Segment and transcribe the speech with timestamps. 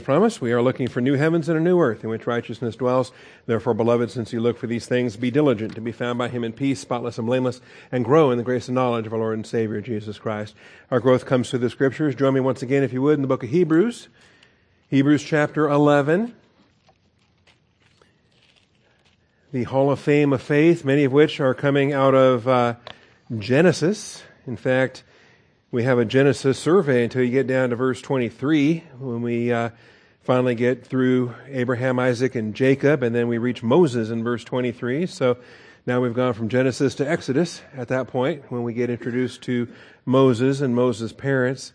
[0.00, 3.12] promise, we are looking for new heavens and a new earth in which righteousness dwells.
[3.46, 6.44] Therefore, beloved, since you look for these things, be diligent to be found by him
[6.44, 7.60] in peace, spotless and blameless,
[7.92, 10.54] and grow in the grace and knowledge of our Lord and Savior, Jesus Christ.
[10.90, 12.14] Our growth comes through the scriptures.
[12.14, 14.08] Join me once again, if you would, in the book of Hebrews.
[14.88, 16.34] Hebrews chapter 11.
[19.52, 22.74] The Hall of Fame of Faith, many of which are coming out of uh,
[23.38, 24.22] Genesis.
[24.46, 25.02] In fact,
[25.72, 29.70] we have a Genesis survey until you get down to verse 23 when we uh,
[30.22, 35.06] finally get through Abraham, Isaac, and Jacob, and then we reach Moses in verse 23.
[35.06, 35.36] So
[35.86, 39.68] now we've gone from Genesis to Exodus at that point when we get introduced to
[40.04, 41.72] Moses and Moses' parents.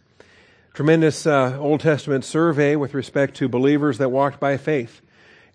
[0.73, 4.99] Tremendous uh, Old Testament survey with respect to believers that walked by faith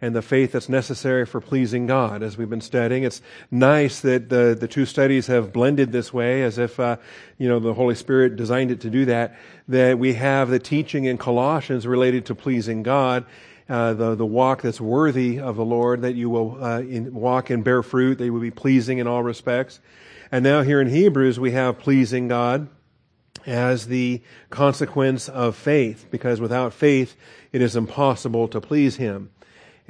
[0.03, 3.05] and the faith that's necessary for pleasing God as we've been studying.
[3.05, 6.97] It's nice that the, the two studies have blended this way as if, uh,
[7.39, 9.37] you know, the Holy Spirit designed it to do that,
[9.69, 13.25] that we have the teaching in Colossians related to pleasing God.
[13.69, 17.51] Uh, the the walk that's worthy of the Lord, that you will uh, in, walk
[17.51, 19.79] and bear fruit, that you will be pleasing in all respects.
[20.33, 22.69] And now here in Hebrews we have pleasing God
[23.47, 27.15] as the consequence of faith, because without faith
[27.53, 29.31] it is impossible to please Him.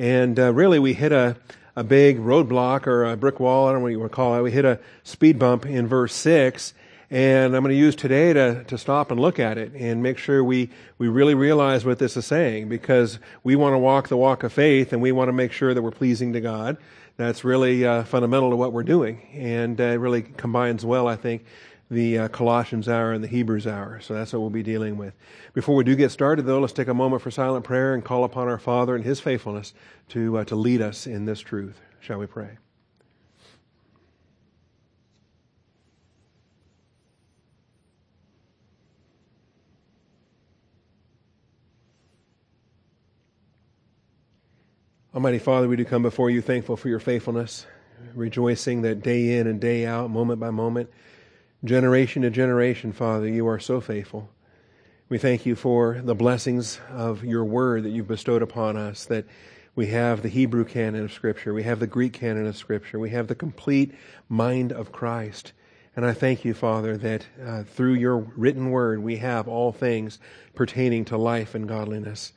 [0.01, 1.37] And uh, really, we hit a,
[1.77, 4.35] a big roadblock or a brick wall, I don't know what you want to call
[4.35, 4.41] it.
[4.41, 6.73] We hit a speed bump in verse 6.
[7.11, 10.17] And I'm going to use today to, to stop and look at it and make
[10.17, 14.17] sure we, we really realize what this is saying because we want to walk the
[14.17, 16.79] walk of faith and we want to make sure that we're pleasing to God.
[17.19, 21.45] That's really uh, fundamental to what we're doing and uh, really combines well, I think,
[21.91, 24.01] the uh, Colossians hour and the Hebrews hour.
[24.01, 25.15] So that's what we'll be dealing with.
[25.53, 28.23] Before we do get started, though, let's take a moment for silent prayer and call
[28.23, 29.75] upon our Father and His faithfulness
[30.11, 31.81] to, uh, to lead us in this truth.
[31.99, 32.59] Shall we pray?
[45.13, 47.67] Almighty Father, we do come before you thankful for your faithfulness,
[48.15, 50.89] rejoicing that day in and day out, moment by moment,
[51.65, 54.31] generation to generation, Father, you are so faithful.
[55.09, 59.27] We thank you for the blessings of your word that you've bestowed upon us, that
[59.75, 63.11] we have the Hebrew canon of Scripture, we have the Greek canon of Scripture, we
[63.11, 63.95] have the complete
[64.29, 65.53] mind of Christ.
[65.97, 70.19] And I thank you, Father, that uh, through your written word we have all things
[70.55, 72.33] pertaining to life and godliness.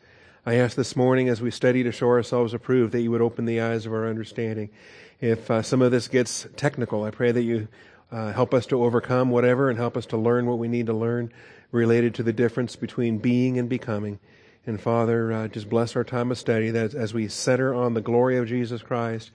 [0.46, 3.46] I ask this morning as we study to show ourselves approved that you would open
[3.46, 4.70] the eyes of our understanding.
[5.22, 7.70] If uh, some of this gets technical, I pray that you
[8.14, 10.94] uh, help us to overcome whatever and help us to learn what we need to
[10.94, 11.34] learn
[11.72, 14.20] related to the difference between being and becoming.
[14.68, 18.02] And Father, uh, just bless our time of study that as we center on the
[18.02, 19.32] glory of Jesus Christ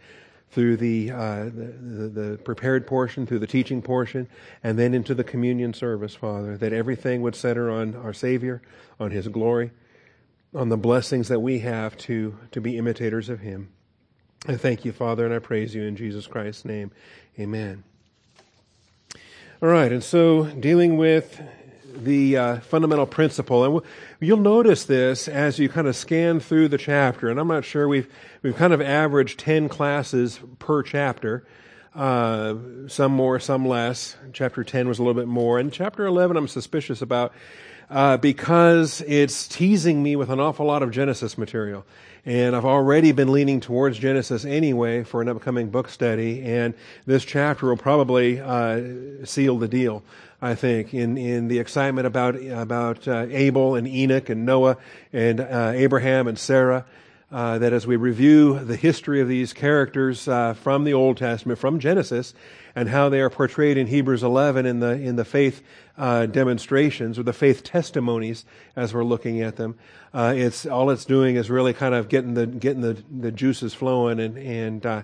[0.50, 4.28] through the, uh, the, the, prepared portion, through the teaching portion,
[4.62, 8.62] and then into the communion service, Father, that everything would center on our Savior,
[8.98, 9.72] on His glory,
[10.54, 13.70] on the blessings that we have to, to be imitators of Him.
[14.46, 16.92] I thank you, Father, and I praise you in Jesus Christ's name.
[17.38, 17.84] Amen.
[19.60, 21.42] All right, and so dealing with
[21.92, 23.84] the uh, fundamental principle, and
[24.20, 27.28] you'll notice this as you kind of scan through the chapter.
[27.28, 28.08] And I'm not sure we've
[28.40, 31.44] we've kind of averaged ten classes per chapter,
[31.98, 32.54] uh,
[32.86, 34.16] some more, some less.
[34.32, 37.32] Chapter ten was a little bit more, and chapter eleven I'm suspicious about
[37.90, 41.84] uh, because it's teasing me with an awful lot of Genesis material.
[42.24, 46.74] And I've already been leaning towards Genesis anyway for an upcoming book study, and
[47.06, 50.02] this chapter will probably uh, seal the deal.
[50.40, 54.76] I think in in the excitement about about uh, Abel and Enoch and Noah
[55.12, 56.84] and uh, Abraham and Sarah.
[57.30, 61.58] Uh, that as we review the history of these characters uh, from the Old Testament,
[61.58, 62.32] from Genesis,
[62.74, 65.60] and how they are portrayed in Hebrews 11 in the in the faith
[65.98, 68.46] uh, demonstrations or the faith testimonies
[68.76, 69.76] as we're looking at them.
[70.14, 73.74] Uh, it's all it's doing is really kind of getting the getting the, the juices
[73.74, 75.02] flowing, and and uh,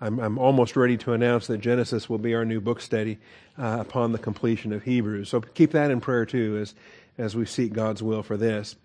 [0.00, 3.18] I'm I'm almost ready to announce that Genesis will be our new book study
[3.58, 5.28] upon the completion of Hebrews.
[5.28, 6.76] So keep that in prayer too as
[7.18, 8.76] as we seek God's will for this.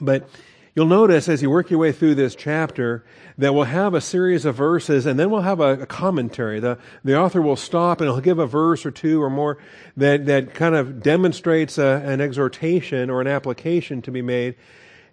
[0.00, 0.30] But
[0.76, 3.02] You'll notice as you work your way through this chapter
[3.38, 6.60] that we'll have a series of verses and then we'll have a, a, commentary.
[6.60, 9.56] The, the author will stop and he'll give a verse or two or more
[9.96, 14.56] that, that kind of demonstrates a, an exhortation or an application to be made.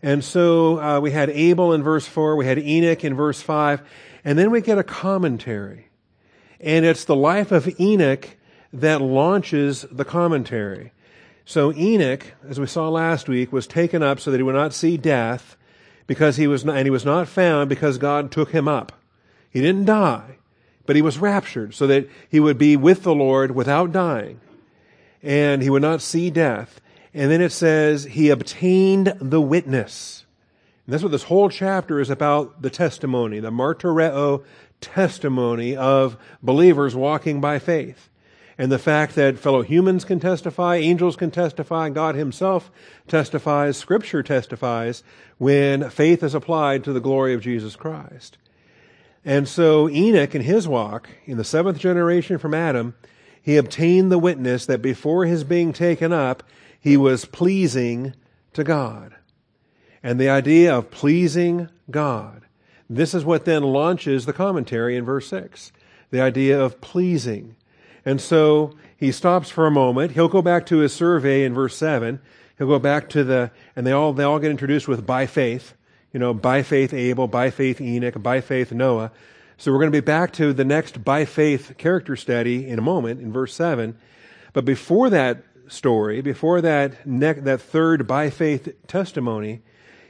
[0.01, 3.81] And so uh, we had Abel in verse 4, we had Enoch in verse 5,
[4.25, 5.87] and then we get a commentary.
[6.59, 8.27] And it's the life of Enoch
[8.73, 10.91] that launches the commentary.
[11.45, 14.73] So Enoch, as we saw last week, was taken up so that he would not
[14.73, 15.57] see death,
[16.07, 18.91] because he was not, and he was not found because God took him up.
[19.49, 20.37] He didn't die,
[20.85, 24.39] but he was raptured so that he would be with the Lord without dying,
[25.21, 26.81] and he would not see death.
[27.13, 30.25] And then it says he obtained the witness.
[30.85, 34.43] And that's what this whole chapter is about the testimony, the martyreo
[34.81, 38.09] testimony of believers walking by faith.
[38.57, 42.71] And the fact that fellow humans can testify, angels can testify, God Himself
[43.07, 45.03] testifies, Scripture testifies
[45.37, 48.37] when faith is applied to the glory of Jesus Christ.
[49.25, 52.93] And so Enoch in his walk, in the seventh generation from Adam,
[53.41, 56.43] he obtained the witness that before his being taken up,
[56.79, 58.13] he was pleasing
[58.53, 59.15] to God.
[60.01, 62.43] And the idea of pleasing God.
[62.89, 65.71] This is what then launches the commentary in verse 6.
[66.11, 67.55] The idea of pleasing.
[68.05, 70.11] And so he stops for a moment.
[70.11, 72.19] He'll go back to his survey in verse 7.
[72.57, 75.73] He'll go back to the, and they all, they all get introduced with by faith.
[76.11, 79.11] You know, by faith Abel, by faith Enoch, by faith Noah.
[79.57, 82.83] So we're going to be back to the next by faith character study in a
[82.83, 83.97] moment in verse 7.
[84.51, 89.61] But before that story, before that, ne- that third by faith testimony,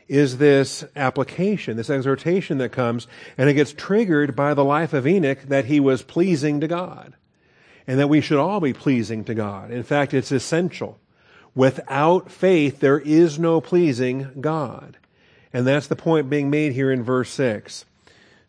[0.08, 3.08] is this application, this exhortation that comes,
[3.38, 7.14] and it gets triggered by the life of Enoch that he was pleasing to God.
[7.86, 9.72] And that we should all be pleasing to God.
[9.72, 11.00] In fact, it's essential.
[11.56, 14.98] Without faith, there is no pleasing God.
[15.52, 17.86] And that's the point being made here in verse 6.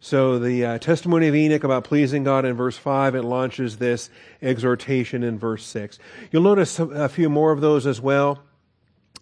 [0.01, 4.11] So the uh, testimony of Enoch about pleasing God in verse 5, it launches this
[4.43, 5.99] exhortation in verse 6.
[6.31, 8.43] You'll notice a few more of those as well.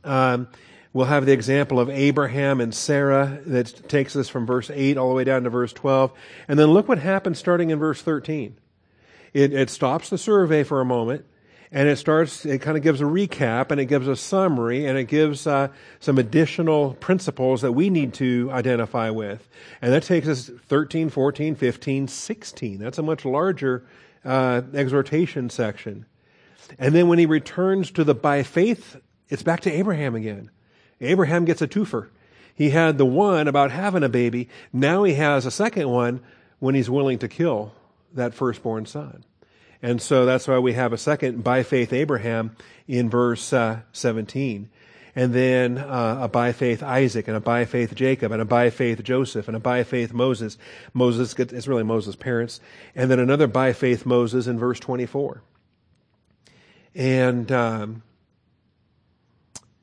[0.03, 0.49] Um,
[0.93, 5.09] we'll have the example of Abraham and Sarah that takes us from verse 8 all
[5.09, 6.13] the way down to verse 12.
[6.49, 8.57] And then look what happens starting in verse 13.
[9.33, 11.25] It, it stops the survey for a moment
[11.75, 14.99] and it starts, it kind of gives a recap and it gives a summary and
[14.99, 15.69] it gives uh,
[16.01, 19.49] some additional principles that we need to identify with.
[19.81, 22.79] And that takes us 13, 14, 15, 16.
[22.79, 23.87] That's a much larger
[24.23, 26.05] uh, exhortation section.
[26.79, 28.97] And then when he returns to the by faith,
[29.31, 30.51] it's back to Abraham again.
[31.01, 32.09] Abraham gets a twofer.
[32.55, 34.51] He had the one about having a baby.
[34.75, 36.21] Now he has a second one
[36.59, 37.73] when he's willing to kill
[38.15, 39.25] that firstborn son.
[39.83, 42.57] And so that's why we have a second by faith Abraham
[42.87, 44.69] in verse uh, 17.
[45.15, 48.71] And then uh, a by faith Isaac and a by faith Jacob and a by
[48.71, 50.57] faith Joseph and a by faith Moses.
[50.95, 52.61] Moses, it's really Moses' parents.
[52.95, 55.43] And then another by faith Moses in verse 24.
[56.95, 58.03] And um,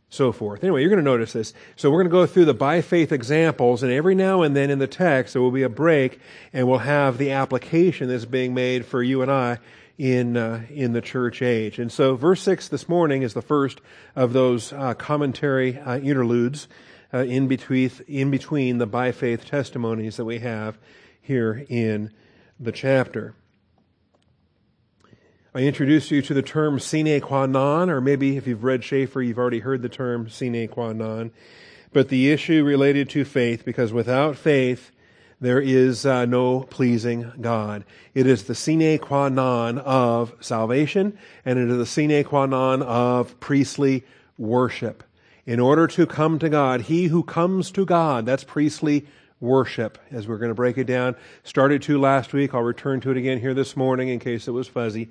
[0.10, 0.64] so forth.
[0.64, 1.54] Anyway, you're going to notice this.
[1.76, 4.70] So we're going to go through the by faith examples, and every now and then
[4.70, 6.20] in the text there will be a break,
[6.52, 9.60] and we'll have the application that's being made for you and I
[10.00, 11.78] in uh, in the church age.
[11.78, 13.82] And so, verse six this morning is the first
[14.16, 16.68] of those uh, commentary uh, interludes
[17.14, 20.78] uh, in between in between the by faith testimonies that we have
[21.22, 22.12] here in
[22.60, 23.36] the chapter.
[25.52, 29.20] I introduced you to the term sine qua non, or maybe if you've read Schaeffer,
[29.20, 31.32] you've already heard the term sine qua non.
[31.92, 34.92] But the issue related to faith, because without faith,
[35.42, 37.84] there is uh, no pleasing God.
[38.14, 42.84] It is the sine qua non of salvation, and it is the sine qua non
[42.84, 44.06] of priestly
[44.38, 45.04] worship.
[45.48, 49.08] In order to come to God, he who comes to God, that's priestly
[49.40, 51.16] worship, as we're going to break it down.
[51.44, 52.54] Started to last week.
[52.54, 55.10] I'll return to it again here this morning in case it was fuzzy.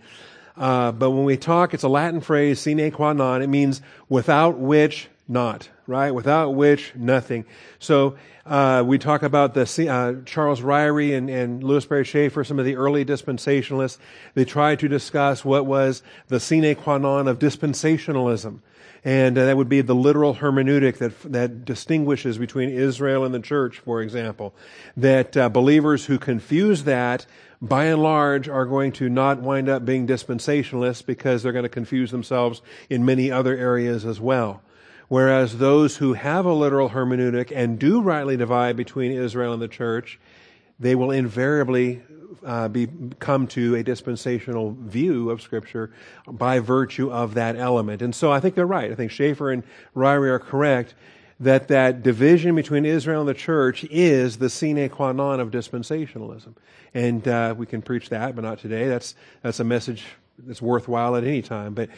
[0.56, 3.42] Uh, but when we talk, it's a Latin phrase, sine qua non.
[3.42, 6.12] It means without which not, right?
[6.12, 7.46] Without which nothing.
[7.78, 12.58] So uh, we talk about the uh, Charles Ryrie and, and Lewis Sperry Chafer, some
[12.58, 13.98] of the early dispensationalists.
[14.34, 18.60] They tried to discuss what was the sine qua non of dispensationalism.
[19.04, 23.40] And uh, that would be the literal hermeneutic that, that distinguishes between Israel and the
[23.40, 24.54] church, for example.
[24.96, 27.24] That uh, believers who confuse that,
[27.62, 31.68] by and large, are going to not wind up being dispensationalists because they're going to
[31.70, 34.62] confuse themselves in many other areas as well.
[35.08, 39.68] Whereas those who have a literal hermeneutic and do rightly divide between Israel and the
[39.68, 40.20] church,
[40.78, 42.02] they will invariably
[42.44, 42.88] uh, be,
[43.18, 45.90] come to a dispensational view of Scripture
[46.26, 48.02] by virtue of that element.
[48.02, 48.92] And so I think they're right.
[48.92, 49.62] I think Chafer and
[49.96, 50.94] Ryrie are correct
[51.40, 56.54] that that division between Israel and the church is the sine qua non of dispensationalism.
[56.94, 58.88] And uh, we can preach that, but not today.
[58.88, 60.04] That's, that's a message
[60.38, 61.74] that's worthwhile at any time.
[61.74, 61.90] But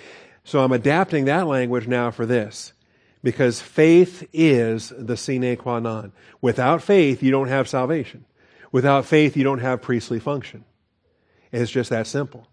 [0.44, 2.72] so I'm adapting that language now for this
[3.22, 6.12] because faith is the sine qua non.
[6.40, 8.24] Without faith, you don't have salvation.
[8.72, 10.64] Without faith, you don't have priestly function.
[11.52, 12.46] It's just that simple.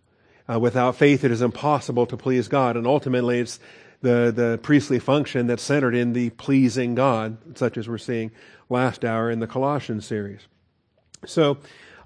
[0.51, 3.59] Uh, without faith, it is impossible to please God, and ultimately, it's
[4.01, 8.31] the, the priestly function that's centered in the pleasing God, such as we're seeing
[8.69, 10.41] last hour in the Colossians series.
[11.25, 11.57] So,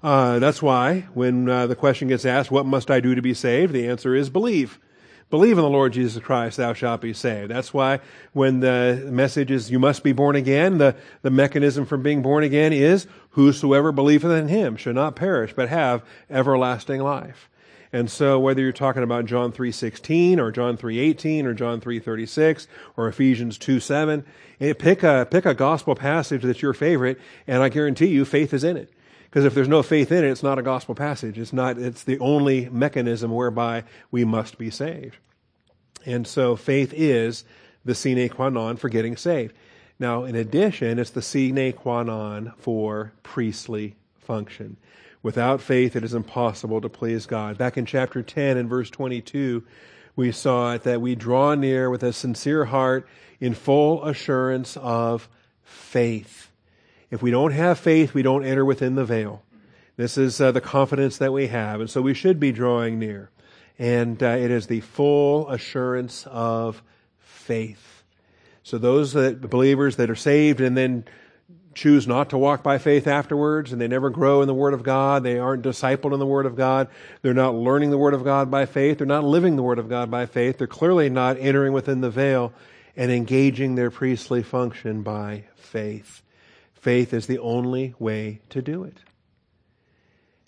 [0.02, 3.34] uh, that's why when uh, the question gets asked, What must I do to be
[3.34, 3.72] saved?
[3.72, 4.80] the answer is believe
[5.32, 7.50] Believe in the Lord Jesus Christ, thou shalt be saved.
[7.50, 8.00] That's why
[8.34, 12.44] when the message is you must be born again, the, the mechanism for being born
[12.44, 17.48] again is whosoever believeth in him shall not perish, but have everlasting life.
[17.94, 22.66] And so whether you're talking about John 3.16 or John 3.18 or John 3.36
[22.98, 24.24] or Ephesians 2.7,
[24.60, 28.52] eh, pick a, pick a gospel passage that's your favorite and I guarantee you faith
[28.52, 28.92] is in it.
[29.32, 31.38] Because if there's no faith in it, it's not a gospel passage.
[31.38, 35.16] It's not, it's the only mechanism whereby we must be saved.
[36.04, 37.46] And so faith is
[37.82, 39.54] the sine qua non for getting saved.
[39.98, 44.76] Now, in addition, it's the sine qua non for priestly function.
[45.22, 47.56] Without faith, it is impossible to please God.
[47.56, 49.64] Back in chapter 10 and verse 22,
[50.14, 53.08] we saw it that we draw near with a sincere heart
[53.40, 55.26] in full assurance of
[55.62, 56.51] faith.
[57.12, 59.42] If we don't have faith, we don't enter within the veil.
[59.96, 61.80] This is uh, the confidence that we have.
[61.80, 63.30] And so we should be drawing near.
[63.78, 66.82] And uh, it is the full assurance of
[67.18, 68.02] faith.
[68.62, 71.04] So those that, believers that are saved and then
[71.74, 74.82] choose not to walk by faith afterwards and they never grow in the Word of
[74.82, 76.88] God, they aren't discipled in the Word of God,
[77.20, 79.88] they're not learning the Word of God by faith, they're not living the Word of
[79.90, 82.54] God by faith, they're clearly not entering within the veil
[82.96, 86.21] and engaging their priestly function by faith.
[86.82, 88.98] Faith is the only way to do it.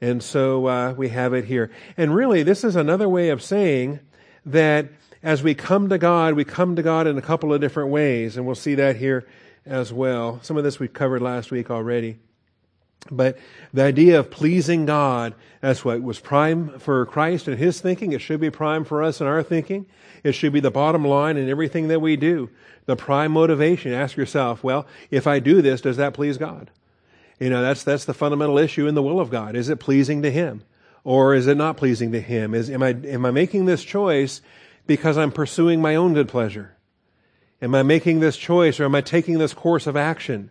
[0.01, 1.71] And so uh, we have it here.
[1.97, 4.01] And really, this is another way of saying
[4.45, 4.89] that
[5.23, 8.37] as we come to God, we come to God in a couple of different ways.
[8.37, 9.29] And we'll see that here
[9.65, 10.41] as well.
[10.43, 12.19] Some of this we covered last week already.
[13.13, 13.39] But
[13.73, 18.11] the idea of pleasing God, that's what was prime for Christ in his thinking.
[18.11, 19.87] It should be prime for us in our thinking.
[20.25, 22.51] It should be the bottom line in everything that we do.
[22.87, 23.93] The prime motivation.
[23.93, 26.71] Ask yourself, well, if I do this, does that please God?
[27.39, 29.55] You know, that's, that's the fundamental issue in the will of God.
[29.55, 30.63] Is it pleasing to Him?
[31.05, 32.55] Or is it not pleasing to Him?
[32.55, 34.41] Is, am I, am I making this choice
[34.87, 36.75] because I'm pursuing my own good pleasure?
[37.61, 40.51] Am I making this choice or am I taking this course of action?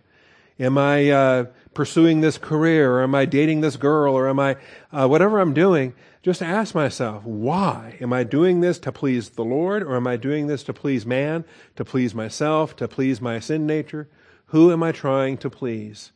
[0.60, 4.58] Am I uh, pursuing this career or am I dating this girl or am I,
[4.92, 7.98] uh, whatever I'm doing, just ask myself, why?
[8.00, 11.06] Am I doing this to please the Lord or am I doing this to please
[11.06, 11.44] man,
[11.76, 14.08] to please myself, to please my sin nature?
[14.48, 16.12] Who am I trying to please?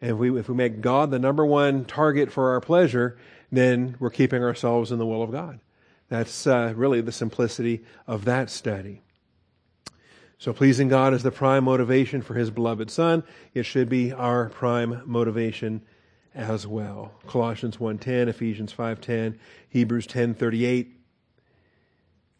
[0.00, 3.16] And if we, if we make God the number one target for our pleasure,
[3.50, 5.60] then we're keeping ourselves in the will of God.
[6.08, 9.02] That's uh, really the simplicity of that study.
[10.42, 13.22] So pleasing God is the prime motivation for his beloved son.
[13.54, 15.82] It should be our prime motivation
[16.34, 17.12] as well.
[17.28, 20.96] Colossians 1:10, Ephesians 5:10, Hebrews 10:38.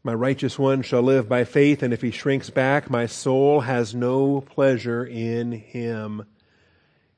[0.02, 3.94] My righteous one shall live by faith, and if he shrinks back, my soul has
[3.94, 6.24] no pleasure in him.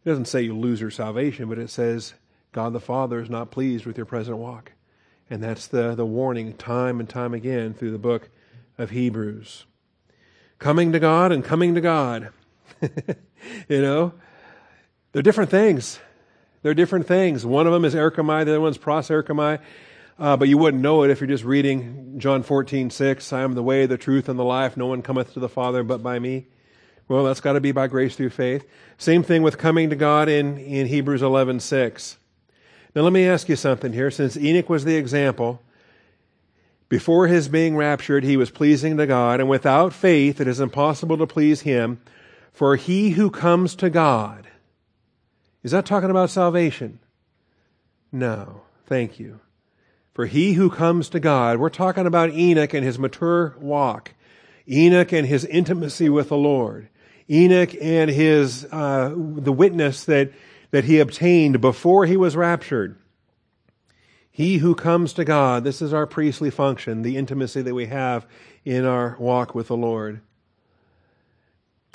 [0.05, 2.13] It doesn't say you lose your salvation, but it says
[2.53, 4.73] God the Father is not pleased with your present walk.
[5.31, 8.29] And that's the, the warning time and time again through the book
[8.77, 9.65] of Hebrews
[10.59, 12.31] coming to God and coming to God.
[13.69, 14.13] you know,
[15.13, 15.99] they're different things.
[16.63, 17.45] They're different things.
[17.45, 19.61] One of them is erchomai, the other one's pros erchomai.
[20.19, 23.33] Uh, but you wouldn't know it if you're just reading John 14, 6.
[23.33, 24.77] I am the way, the truth, and the life.
[24.77, 26.47] No one cometh to the Father but by me.
[27.09, 28.67] Well, that's got to be by grace through faith.
[28.97, 32.17] Same thing with coming to God in, in Hebrews 11, 6.
[32.95, 34.11] Now let me ask you something here.
[34.11, 35.61] Since Enoch was the example,
[36.89, 41.17] before his being raptured, he was pleasing to God, and without faith it is impossible
[41.19, 42.01] to please him.
[42.53, 44.47] For he who comes to God,
[45.63, 47.01] is that talking about salvation?
[48.13, 49.41] No, thank you.
[50.13, 54.13] For he who comes to God, we're talking about Enoch and his mature walk,
[54.69, 56.89] Enoch and his intimacy with the Lord,
[57.29, 60.31] Enoch and his uh, the witness that
[60.71, 62.97] that he obtained before he was raptured.
[64.35, 68.27] He who comes to God, this is our priestly function, the intimacy that we have
[68.65, 70.23] in our walk with the Lord.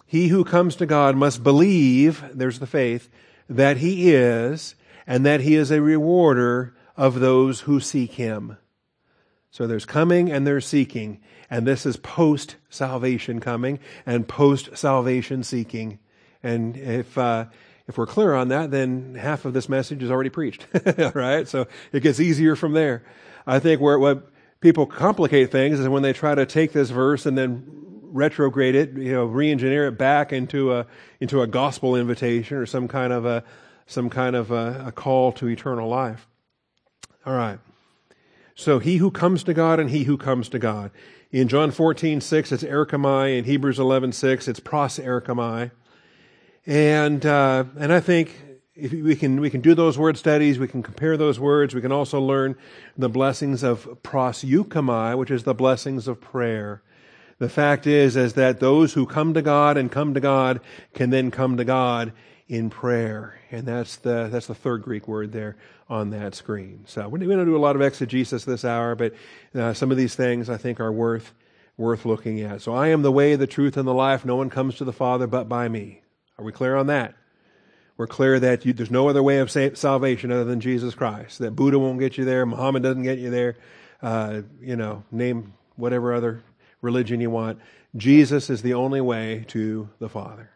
[0.05, 3.09] He who comes to God must believe, there's the faith,
[3.49, 8.55] that he is, and that he is a rewarder of those who seek him.
[9.51, 11.19] So there's coming and there's seeking,
[11.49, 15.99] and this is post salvation coming and post salvation seeking.
[16.41, 17.47] And if uh,
[17.89, 20.67] if we're clear on that, then half of this message is already preached.
[21.15, 21.47] right?
[21.47, 23.03] So it gets easier from there.
[23.47, 24.29] I think where what
[24.61, 27.65] people complicate things is when they try to take this verse and then
[28.03, 30.85] retrograde it, you know, re-engineer it back into a
[31.19, 33.43] into a gospel invitation or some kind of a
[33.87, 36.27] some kind of a, a call to eternal life.
[37.25, 37.57] All right.
[38.53, 40.91] So he who comes to God and he who comes to God.
[41.31, 43.37] In John 14, 6, it's erchomai.
[43.37, 45.71] In Hebrews 11, 6, it's pros erchomai.
[46.69, 48.39] And, uh, and I think
[48.75, 51.73] if we can we can do those word studies, we can compare those words.
[51.73, 52.55] We can also learn
[52.95, 56.83] the blessings of proseuchomai, which is the blessings of prayer.
[57.39, 60.61] The fact is, is that those who come to God and come to God
[60.93, 62.13] can then come to God
[62.47, 65.57] in prayer, and that's the that's the third Greek word there
[65.89, 66.83] on that screen.
[66.85, 69.15] So we don't do a lot of exegesis this hour, but
[69.55, 71.33] uh, some of these things I think are worth
[71.77, 72.61] worth looking at.
[72.61, 74.23] So I am the way, the truth, and the life.
[74.23, 76.03] No one comes to the Father but by me.
[76.39, 77.15] Are we clear on that?
[77.97, 81.39] We're clear that you, there's no other way of salvation other than Jesus Christ.
[81.39, 83.57] That Buddha won't get you there, Muhammad doesn't get you there.
[84.01, 86.41] Uh, you know, name whatever other
[86.81, 87.59] religion you want.
[87.97, 90.49] Jesus is the only way to the Father.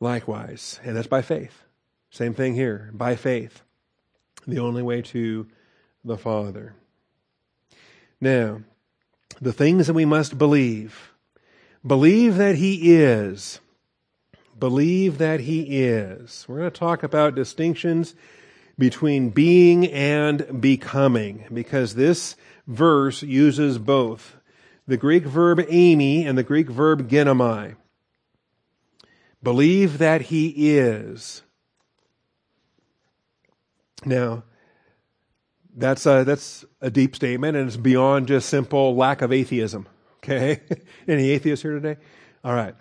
[0.00, 1.62] Likewise, and that's by faith.
[2.10, 3.62] Same thing here, by faith.
[4.48, 5.46] The only way to
[6.04, 6.74] the Father.
[8.20, 8.62] Now,
[9.40, 11.12] the things that we must believe.
[11.86, 13.60] Believe that He is
[14.58, 16.44] believe that he is.
[16.48, 18.14] We're going to talk about distinctions
[18.78, 24.36] between being and becoming because this verse uses both
[24.86, 27.76] the Greek verb eimi and the Greek verb ginomai.
[29.42, 31.42] Believe that he is.
[34.04, 34.44] Now,
[35.76, 39.86] that's a, that's a deep statement and it's beyond just simple lack of atheism.
[40.18, 40.60] Okay?
[41.08, 42.00] Any atheists here today?
[42.42, 42.74] All right.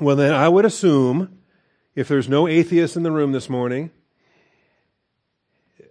[0.00, 1.38] Well, then I would assume,
[1.94, 3.90] if there's no atheists in the room this morning,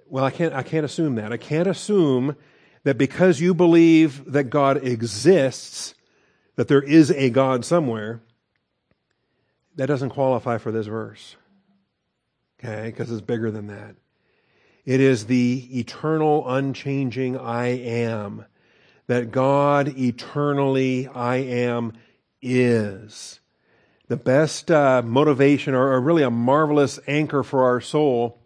[0.10, 1.32] well, I can't, I can't assume that.
[1.32, 2.36] I can't assume
[2.84, 5.96] that because you believe that God exists,
[6.58, 8.22] that there is a God somewhere,
[9.76, 11.38] that doesn't qualify for this verse.
[12.60, 12.88] Okay?
[12.88, 13.96] Because it's bigger than that.
[14.86, 18.46] It is the eternal, unchanging I am.
[19.08, 21.94] That God eternally I am
[22.42, 23.40] is
[24.08, 28.40] the best uh, motivation or, or really a marvelous anchor for our soul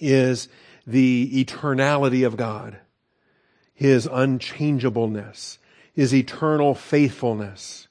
[0.00, 0.48] is
[0.86, 2.78] the eternality of God,
[3.72, 5.58] His unchangeableness,
[5.92, 7.88] His eternal faithfulness.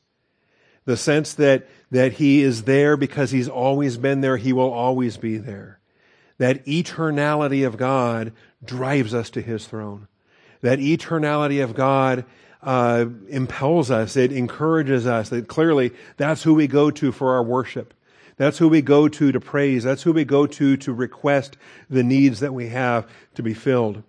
[0.86, 5.18] The sense that, that He is there because He's always been there, He will always
[5.18, 5.80] be there.
[6.38, 10.08] That eternality of God drives us to His throne.
[10.62, 12.26] That eternality of God
[12.64, 15.30] uh, impels us, it encourages us.
[15.30, 17.94] That clearly, that's who we go to for our worship.
[18.38, 19.84] That's who we go to to praise.
[19.84, 21.58] That's who we go to to request
[21.90, 24.04] the needs that we have to be filled.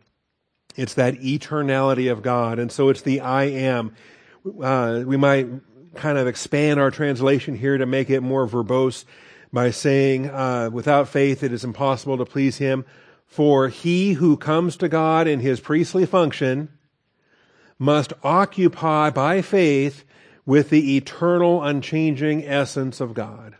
[0.76, 2.58] It's that eternality of God.
[2.58, 3.94] And so it's the I am.
[4.62, 5.48] Uh, we might
[5.94, 9.04] kind of expand our translation here to make it more verbose
[9.52, 12.84] by saying, uh, without faith it is impossible to please him.
[13.26, 16.68] For he who comes to God in his priestly function
[17.78, 20.04] must occupy by faith
[20.46, 23.56] with the eternal, unchanging essence of God.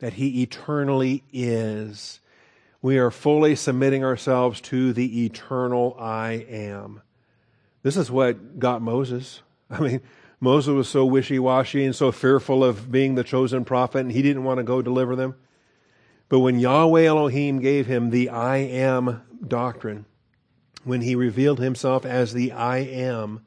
[0.00, 2.20] That He eternally is.
[2.82, 7.02] We are fully submitting ourselves to the eternal I am.
[7.82, 9.42] This is what got Moses.
[9.70, 10.00] I mean,
[10.40, 14.22] Moses was so wishy washy and so fearful of being the chosen prophet, and he
[14.22, 15.34] didn't want to go deliver them.
[16.28, 20.04] But when Yahweh Elohim gave him the I am doctrine,
[20.86, 23.40] when he revealed himself as the I am,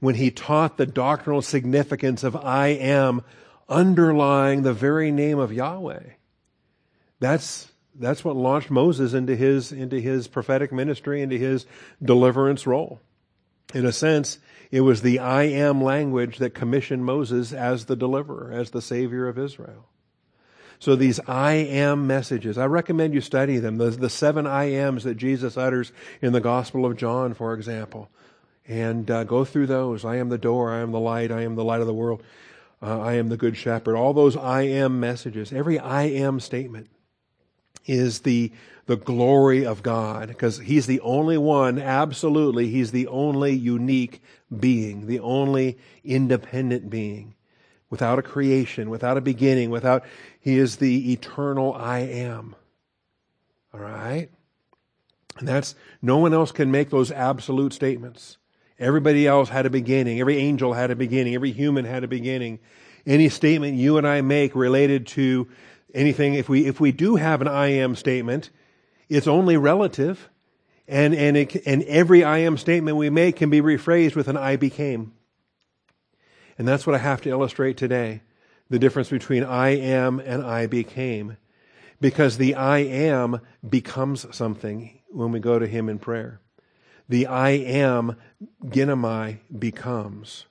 [0.00, 3.22] when he taught the doctrinal significance of I am
[3.68, 6.04] underlying the very name of Yahweh.
[7.20, 11.66] That's, that's what launched Moses into his, into his prophetic ministry, into his
[12.02, 13.00] deliverance role.
[13.74, 14.38] In a sense,
[14.70, 19.28] it was the I am language that commissioned Moses as the deliverer, as the savior
[19.28, 19.88] of Israel.
[20.80, 23.78] So these I am messages, I recommend you study them.
[23.78, 28.10] The, the seven I ams that Jesus utters in the Gospel of John, for example.
[28.66, 30.04] And uh, go through those.
[30.04, 30.72] I am the door.
[30.72, 31.32] I am the light.
[31.32, 32.22] I am the light of the world.
[32.80, 33.96] Uh, I am the good shepherd.
[33.96, 35.52] All those I am messages.
[35.52, 36.88] Every I am statement
[37.86, 38.52] is the,
[38.86, 44.22] the glory of God because He's the only one, absolutely, He's the only unique
[44.56, 47.34] being, the only independent being
[47.90, 50.04] without a creation, without a beginning, without,
[50.40, 52.54] He is the eternal I am.
[53.72, 54.30] All right?
[55.38, 58.38] And that's, no one else can make those absolute statements.
[58.78, 60.20] Everybody else had a beginning.
[60.20, 61.34] Every angel had a beginning.
[61.34, 62.60] Every human had a beginning.
[63.06, 65.48] Any statement you and I make related to
[65.94, 68.50] anything, if we, if we do have an I am statement,
[69.08, 70.28] it's only relative.
[70.86, 74.36] And, and, it, and every I am statement we make can be rephrased with an
[74.36, 75.12] I became.
[76.58, 78.22] And that's what I have to illustrate today
[78.68, 81.38] the difference between I am and I became.
[82.00, 86.40] Because the I am becomes something when we go to Him in prayer.
[87.08, 88.16] The I am,
[88.64, 90.44] ginomai, becomes.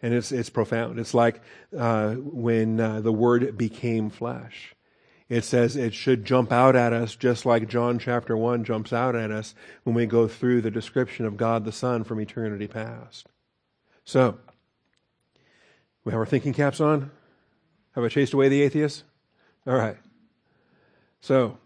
[0.00, 0.98] And it's, it's profound.
[0.98, 1.42] It's like
[1.76, 4.74] uh, when uh, the Word became flesh.
[5.28, 9.16] It says it should jump out at us just like John chapter 1 jumps out
[9.16, 13.26] at us when we go through the description of God the Son from eternity past.
[14.04, 14.38] So,
[16.06, 17.10] we have our thinking caps on?
[17.96, 19.02] Have I chased away the atheists?
[19.66, 19.96] All right.
[21.20, 21.58] So,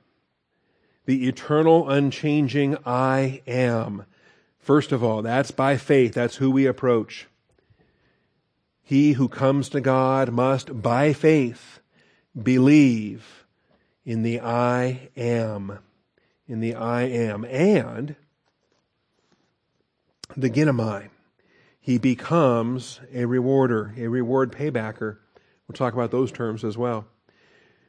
[1.05, 4.07] the eternal, unchanging I am.
[4.59, 6.14] First of all, that's by faith.
[6.14, 7.26] That's who we approach.
[8.83, 11.81] He who comes to God must, by faith,
[12.42, 13.44] believe
[14.07, 15.81] in the I am.
[16.48, 17.44] In the I am.
[17.44, 18.16] And
[20.35, 21.11] the ginomai.
[21.81, 25.16] He becomes a rewarder, a reward paybacker.
[25.66, 27.07] We'll talk about those terms as well.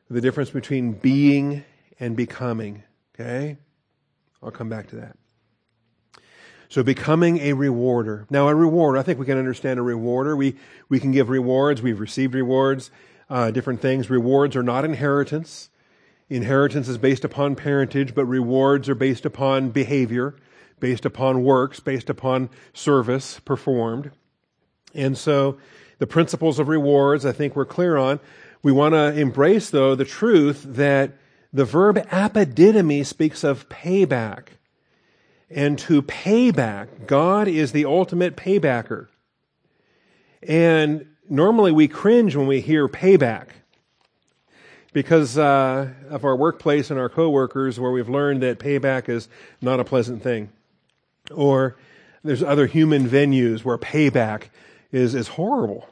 [0.09, 1.63] The difference between being
[1.99, 2.83] and becoming.
[3.13, 3.57] Okay?
[4.41, 5.17] I'll come back to that.
[6.69, 8.25] So becoming a rewarder.
[8.29, 10.37] Now a reward, I think we can understand a rewarder.
[10.37, 10.55] We,
[10.87, 11.81] we can give rewards.
[11.81, 12.91] We've received rewards,
[13.29, 14.09] uh, different things.
[14.09, 15.69] Rewards are not inheritance.
[16.29, 20.37] Inheritance is based upon parentage, but rewards are based upon behavior,
[20.81, 24.11] based upon works, based upon service performed.
[24.93, 25.57] And so
[25.99, 28.19] the principles of rewards, I think we're clear on.
[28.61, 31.13] We want to embrace, though, the truth that
[31.53, 34.47] the verb apodidomi speaks of payback.
[35.49, 39.07] And to pay back, God is the ultimate paybacker.
[40.41, 43.47] And normally we cringe when we hear payback
[44.93, 49.29] because uh, of our workplace and our coworkers where we've learned that payback is
[49.61, 50.49] not a pleasant thing.
[51.33, 51.77] Or
[52.23, 54.49] there's other human venues where payback
[54.91, 55.87] is, is horrible.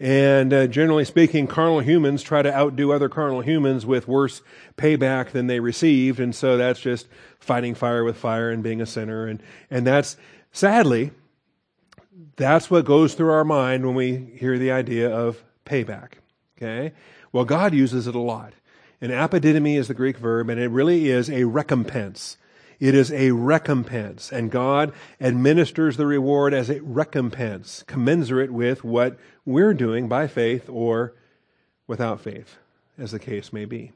[0.00, 4.42] And uh, generally speaking, carnal humans try to outdo other carnal humans with worse
[4.76, 6.20] payback than they received.
[6.20, 7.08] And so that's just
[7.40, 9.26] fighting fire with fire and being a sinner.
[9.26, 10.16] And, and that's,
[10.52, 11.10] sadly,
[12.36, 16.12] that's what goes through our mind when we hear the idea of payback.
[16.56, 16.92] Okay?
[17.32, 18.52] Well, God uses it a lot.
[19.00, 22.36] And apodidomi is the Greek verb, and it really is a recompense.
[22.80, 29.18] It is a recompense, and God administers the reward as a recompense, commensurate with what
[29.44, 31.14] we're doing by faith or
[31.88, 32.56] without faith,
[32.96, 33.92] as the case may be.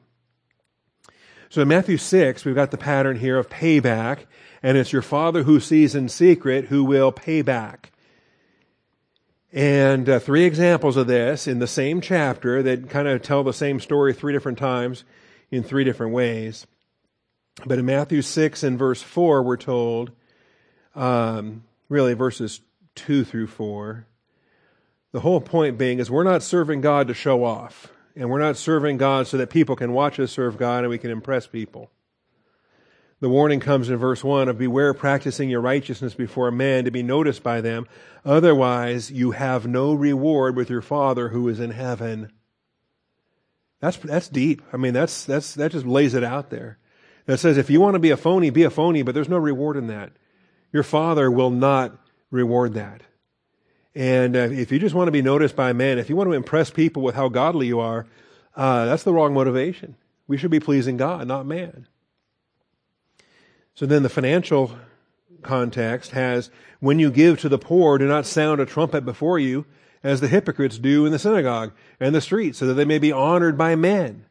[1.49, 4.25] So in Matthew 6, we've got the pattern here of payback,
[4.61, 7.91] and it's your Father who sees in secret who will pay back.
[9.53, 13.53] And uh, three examples of this in the same chapter that kind of tell the
[13.53, 15.03] same story three different times
[15.51, 16.65] in three different ways.
[17.65, 20.11] But in Matthew 6 and verse 4, we're told,
[20.95, 22.61] um, really verses
[22.95, 24.05] 2 through 4,
[25.11, 27.91] the whole point being is we're not serving God to show off.
[28.15, 30.99] And we're not serving God so that people can watch us serve God and we
[30.99, 31.89] can impress people.
[33.19, 37.03] The warning comes in verse 1 of beware practicing your righteousness before men to be
[37.03, 37.87] noticed by them.
[38.25, 42.31] Otherwise, you have no reward with your Father who is in heaven.
[43.79, 44.61] That's, that's deep.
[44.73, 46.77] I mean, that's, that's, that just lays it out there.
[47.25, 49.37] That says if you want to be a phony, be a phony, but there's no
[49.37, 50.11] reward in that.
[50.71, 51.95] Your Father will not
[52.31, 53.01] reward that.
[53.95, 56.33] And uh, if you just want to be noticed by men, if you want to
[56.33, 58.07] impress people with how godly you are,
[58.55, 59.95] uh, that's the wrong motivation.
[60.27, 61.87] We should be pleasing God, not man.
[63.75, 64.77] So then the financial
[65.41, 69.65] context has when you give to the poor, do not sound a trumpet before you,
[70.03, 73.11] as the hypocrites do in the synagogue and the street, so that they may be
[73.11, 74.25] honored by men.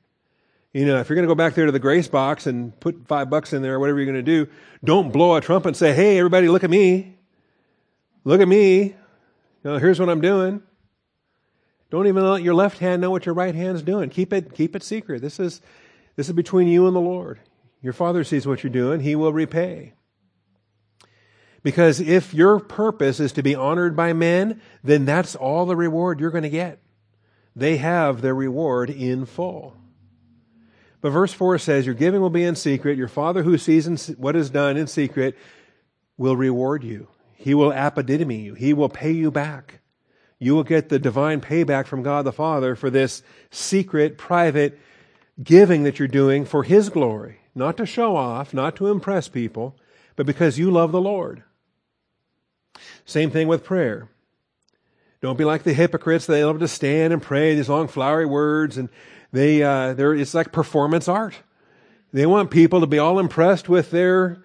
[0.72, 3.06] You know, if you're going to go back there to the grace box and put
[3.06, 4.50] five bucks in there or whatever you're going to do,
[4.82, 7.18] don't blow a trumpet and say, hey, everybody, look at me.
[8.24, 8.85] Look at me.
[8.85, 8.94] You
[9.64, 10.62] know, here's what I'm doing.
[11.90, 14.08] Don't even let your left hand know what your right hand's doing.
[14.08, 15.20] Keep it, keep it secret.
[15.20, 15.61] This is,
[16.16, 17.40] this is between you and the Lord.
[17.82, 19.92] Your Father sees what you're doing, He will repay.
[21.62, 26.18] Because if your purpose is to be honored by men, then that's all the reward
[26.18, 26.80] you're going to get.
[27.54, 29.76] They have their reward in full.
[31.02, 32.96] But verse 4 says, Your giving will be in secret.
[32.96, 35.36] Your Father who sees what is done in secret
[36.16, 37.08] will reward you.
[37.34, 38.54] He will apodidomi you.
[38.54, 39.80] He will pay you back.
[40.38, 44.78] You will get the divine payback from God the Father for this secret, private
[45.42, 49.76] giving that you're doing for His glory not to show off, not to impress people,
[50.16, 51.42] but because you love the Lord.
[53.04, 54.08] Same thing with prayer.
[55.20, 56.26] Don't be like the hypocrites.
[56.26, 58.88] They love to stand and pray these long flowery words, and
[59.32, 61.34] they uh, they're, it's like performance art.
[62.12, 64.42] They want people to be all impressed with their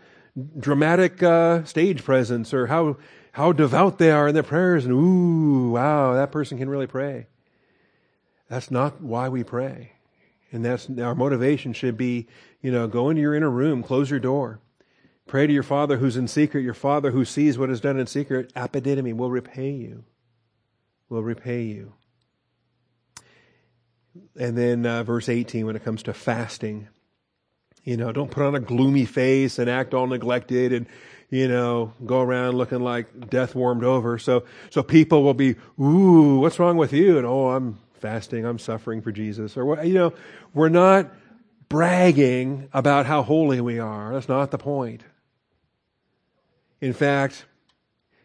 [0.57, 2.97] dramatic uh, stage presence or how
[3.33, 7.27] how devout they are in their prayers, and ooh, wow, that person can really pray.
[8.49, 9.91] That's not why we pray.
[10.51, 12.27] And that's our motivation should be,
[12.61, 14.59] you know, go into your inner room, close your door.
[15.27, 16.61] Pray to your Father who's in secret.
[16.63, 20.05] Your Father who sees what is done in secret, apodidomi, will repay you.
[21.09, 21.93] Will repay you.
[24.39, 26.87] And then uh, verse 18 when it comes to fasting.
[27.83, 30.87] You know, don't put on a gloomy face and act all neglected and,
[31.29, 34.19] you know, go around looking like death warmed over.
[34.19, 37.17] So, so people will be, ooh, what's wrong with you?
[37.17, 39.55] And, oh, I'm fasting, I'm suffering for Jesus.
[39.55, 40.13] Or, you know,
[40.53, 41.11] we're not
[41.69, 44.13] bragging about how holy we are.
[44.13, 45.03] That's not the point.
[46.81, 47.45] In fact,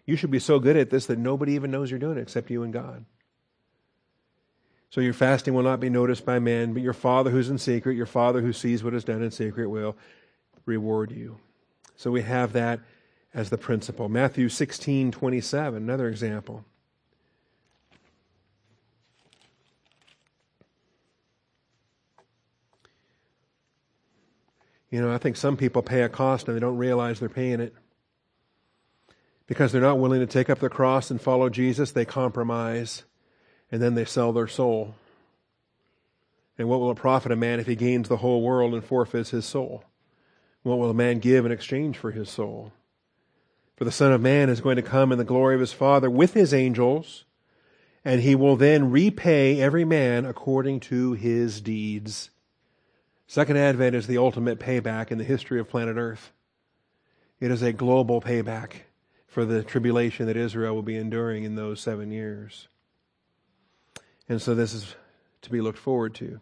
[0.06, 2.50] you should be so good at this that nobody even knows you're doing it except
[2.50, 3.04] you and God.
[4.92, 7.96] So your fasting will not be noticed by men, but your Father who's in secret,
[7.96, 9.96] your Father who sees what is done in secret, will
[10.66, 11.38] reward you.
[11.96, 12.80] So we have that
[13.32, 14.10] as the principle.
[14.10, 16.66] Matthew 16, 27, another example.
[24.90, 27.60] You know, I think some people pay a cost and they don't realize they're paying
[27.60, 27.74] it.
[29.46, 33.04] Because they're not willing to take up the cross and follow Jesus, they compromise
[33.72, 34.94] and then they sell their soul.
[36.58, 39.30] And what will it profit a man if he gains the whole world and forfeits
[39.30, 39.84] his soul?
[40.62, 42.72] What will a man give in exchange for his soul?
[43.76, 46.10] For the Son of Man is going to come in the glory of his Father
[46.10, 47.24] with his angels,
[48.04, 52.30] and he will then repay every man according to his deeds.
[53.26, 56.30] Second Advent is the ultimate payback in the history of planet Earth.
[57.40, 58.82] It is a global payback
[59.26, 62.68] for the tribulation that Israel will be enduring in those seven years.
[64.28, 64.94] And so this is
[65.42, 66.40] to be looked forward to.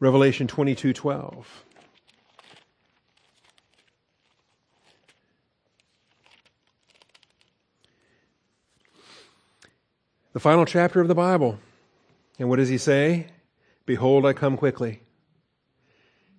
[0.00, 1.64] Revelation 22:12.
[10.32, 11.60] The final chapter of the Bible.
[12.40, 13.28] And what does he say?
[13.86, 15.00] Behold, I come quickly.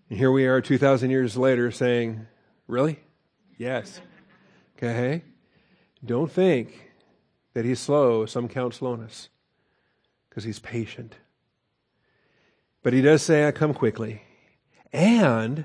[0.10, 2.28] And here we are 2,000 years later saying,
[2.68, 3.00] Really?
[3.58, 4.02] Yes.
[4.78, 5.24] Okay.
[6.04, 6.92] Don't think
[7.54, 8.26] that he's slow.
[8.26, 9.30] Some count slowness
[10.36, 11.16] because he's patient.
[12.84, 14.22] But he does say, I come quickly,
[14.92, 15.64] and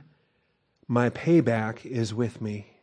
[0.87, 2.77] my payback is with me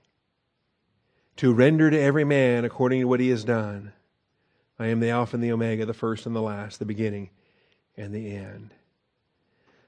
[1.38, 3.94] to render to every man according to what he has done.
[4.78, 7.30] I am the Alpha and the Omega, the first and the last, the beginning
[7.96, 8.74] and the end.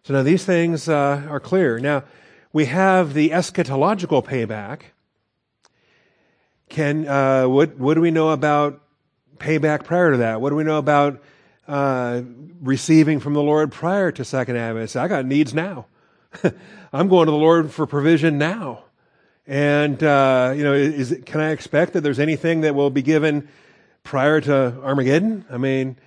[0.04, 1.80] So now these things uh, are clear.
[1.80, 2.06] Now,
[2.54, 4.84] we have the eschatological payback.
[6.70, 8.82] Can uh, what what do we know about
[9.38, 10.40] payback prior to that?
[10.40, 11.22] What do we know about
[11.70, 12.24] uh,
[12.62, 14.96] receiving from the Lord prior to Second Advent.
[14.96, 15.86] I got needs now.
[16.92, 18.86] I'm going to the Lord for provision now.
[19.46, 23.48] And, uh, you know, is, can I expect that there's anything that will be given
[24.04, 25.46] prior to Armageddon?
[25.50, 25.98] I mean,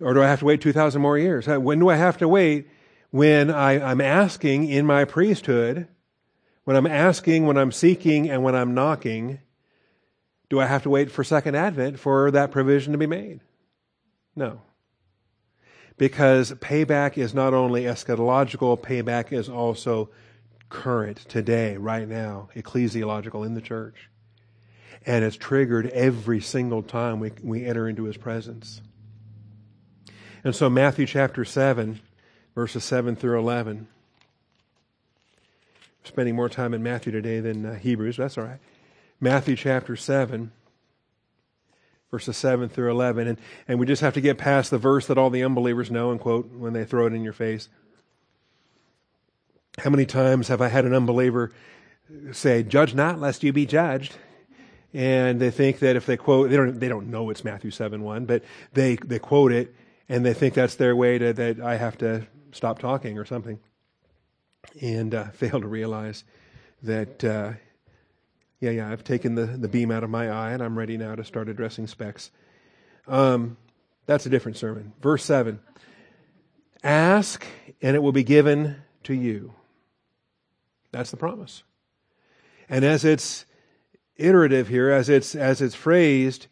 [0.00, 1.48] or do I have to wait 2,000 more years?
[1.48, 2.68] Uh, when do I have to wait?
[3.10, 5.88] When I, I'm asking in my priesthood,
[6.62, 9.40] when I'm asking, when I'm seeking, and when I'm knocking,
[10.48, 13.40] do I have to wait for Second Advent for that provision to be made?
[14.36, 14.60] No
[15.98, 20.08] because payback is not only eschatological, payback is also
[20.68, 24.08] current today, right now, ecclesiological in the church.
[25.04, 28.80] And it's triggered every single time we, we enter into his presence.
[30.44, 32.00] And so, Matthew chapter 7,
[32.54, 33.88] verses 7 through 11.
[36.04, 38.60] spending more time in Matthew today than uh, Hebrews, that's all right.
[39.20, 40.52] Matthew chapter 7,
[42.10, 43.28] verses 7 through 11.
[43.28, 46.10] And, and we just have to get past the verse that all the unbelievers know
[46.10, 47.68] and quote when they throw it in your face.
[49.78, 51.52] How many times have I had an unbeliever
[52.32, 54.16] say, Judge not, lest you be judged?
[54.94, 58.02] And they think that if they quote, they don't, they don't know it's Matthew 7
[58.02, 58.42] 1, but
[58.72, 59.74] they, they quote it
[60.08, 63.60] and they think that's their way to, that I have to stop talking or something.
[64.80, 66.24] And uh, fail to realize
[66.82, 67.52] that uh,
[68.60, 71.14] yeah, yeah, I've taken the, the beam out of my eye and I'm ready now
[71.14, 72.30] to start addressing specks.
[73.06, 73.56] Um,
[74.06, 74.92] that's a different sermon.
[75.00, 75.60] Verse 7
[76.82, 77.46] Ask
[77.80, 79.52] and it will be given to you.
[80.90, 81.62] That's the promise.
[82.68, 83.44] And as it's
[84.16, 86.48] iterative here, as it's, as it's phrased,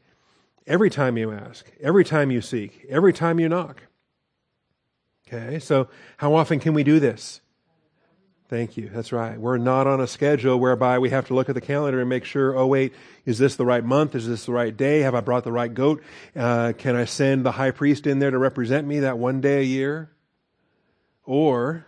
[0.67, 3.83] every time you ask, every time you seek, every time you knock.
[5.27, 5.89] Okay, so
[6.19, 7.41] how often can we do this?
[8.49, 8.89] Thank you.
[8.89, 9.39] That's right.
[9.41, 12.25] We're not on a schedule whereby we have to look at the calendar and make
[12.25, 14.15] sure, oh, wait, is this the right month?
[14.15, 15.01] Is this the right day?
[15.01, 16.01] Have I brought the right goat?
[16.37, 19.61] Uh, can I send the high priest in there to represent me that one day
[19.61, 20.13] a year?
[21.25, 21.87] Or,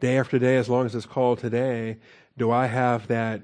[0.00, 1.98] day after day, as long as it's called today,
[2.36, 3.42] do I have that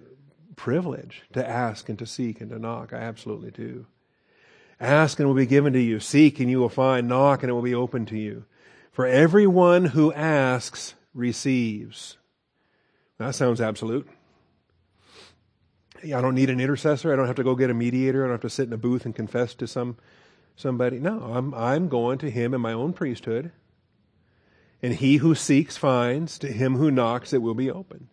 [0.57, 2.93] privilege to ask and to seek and to knock?
[2.93, 3.87] I absolutely do.
[4.81, 6.01] Ask and it will be given to you.
[6.01, 7.07] Seek and you will find.
[7.07, 8.47] Knock and it will be open to you.
[8.91, 12.17] For everyone who asks receives.
[13.19, 14.09] That sounds absolute.
[16.03, 17.13] I don't need an intercessor.
[17.13, 18.25] I don't have to go get a mediator.
[18.25, 19.97] I don't have to sit in a booth and confess to some
[20.57, 20.99] somebody.
[20.99, 23.53] No, I'm I'm going to him in my own priesthood.
[24.83, 28.09] And he who seeks finds, to him who knocks it will be open.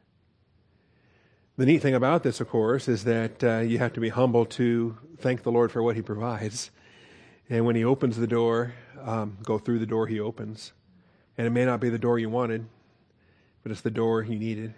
[1.55, 4.45] The neat thing about this, of course, is that uh, you have to be humble
[4.45, 6.69] to thank the Lord for what he provides.
[7.49, 10.73] And when he opens the door, um, go through the door he opens.
[11.37, 12.67] And it may not be the door you wanted,
[13.67, 14.73] but it's the door he needed.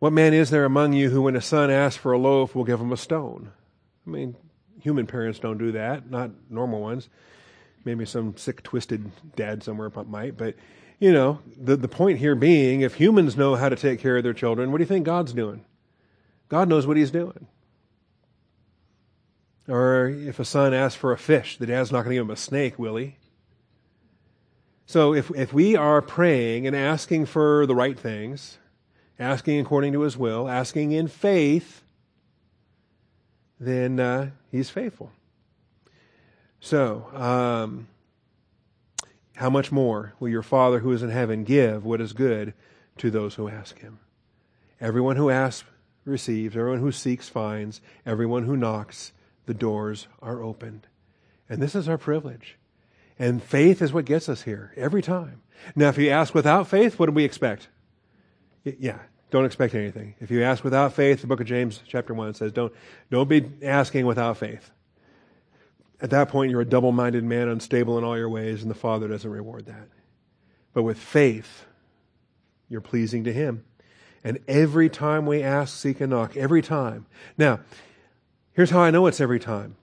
[0.00, 2.64] What man is there among you who, when a son asks for a loaf, will
[2.64, 3.52] give him a stone?
[4.06, 4.36] I mean,
[4.82, 7.08] human parents don't do that, not normal ones.
[7.86, 10.56] Maybe some sick, twisted dad somewhere might, but
[10.98, 14.22] you know, the, the point here being if humans know how to take care of
[14.22, 15.64] their children, what do you think God's doing?
[16.50, 17.46] God knows what He's doing.
[19.66, 22.30] Or if a son asks for a fish, the dad's not going to give him
[22.30, 23.16] a snake, will he?
[24.88, 28.56] So if, if we are praying and asking for the right things,
[29.18, 31.82] asking according to his will, asking in faith,
[33.60, 35.12] then uh, he's faithful.
[36.60, 37.86] So, um,
[39.34, 42.54] how much more will your Father who is in heaven give what is good
[42.96, 43.98] to those who ask him?
[44.80, 45.68] Everyone who asks
[46.06, 49.12] receives, everyone who seeks finds, everyone who knocks,
[49.44, 50.86] the doors are opened.
[51.46, 52.56] And this is our privilege.
[53.18, 55.42] And faith is what gets us here every time.
[55.74, 57.68] Now, if you ask without faith, what do we expect?
[58.64, 58.98] Yeah,
[59.30, 60.14] don't expect anything.
[60.20, 62.72] If you ask without faith, the book of James, chapter 1 says, don't,
[63.10, 64.70] don't be asking without faith.
[66.00, 68.76] At that point, you're a double minded man, unstable in all your ways, and the
[68.76, 69.88] Father doesn't reward that.
[70.72, 71.64] But with faith,
[72.68, 73.64] you're pleasing to Him.
[74.22, 77.06] And every time we ask, seek, and knock, every time.
[77.36, 77.60] Now,
[78.52, 79.76] here's how I know it's every time.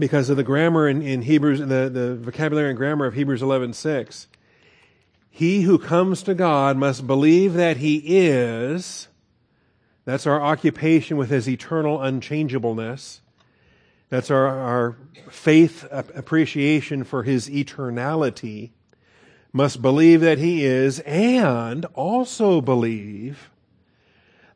[0.00, 3.74] Because of the grammar in, in Hebrews, the, the vocabulary and grammar of Hebrews 11
[3.74, 4.28] 6.
[5.28, 9.08] He who comes to God must believe that He is,
[10.06, 13.20] that's our occupation with His eternal unchangeableness.
[14.08, 14.96] That's our, our
[15.28, 18.70] faith appreciation for His eternality.
[19.52, 23.50] Must believe that He is, and also believe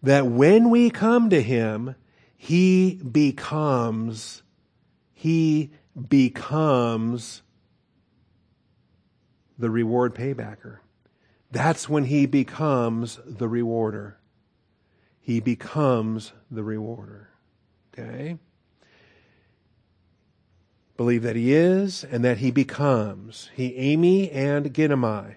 [0.03, 1.97] that when we come to Him,
[2.35, 4.43] He becomes,
[5.25, 5.71] He
[6.11, 7.41] becomes
[9.59, 10.81] the reward paybacker.
[11.51, 14.19] That's when he becomes the rewarder.
[15.23, 17.31] He becomes the rewarder.
[17.95, 18.37] Okay?
[20.99, 23.49] Believe that he is and that he becomes.
[23.55, 25.37] He, eimi and ginomai,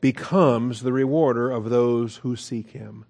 [0.00, 3.06] becomes the rewarder of those who seek him.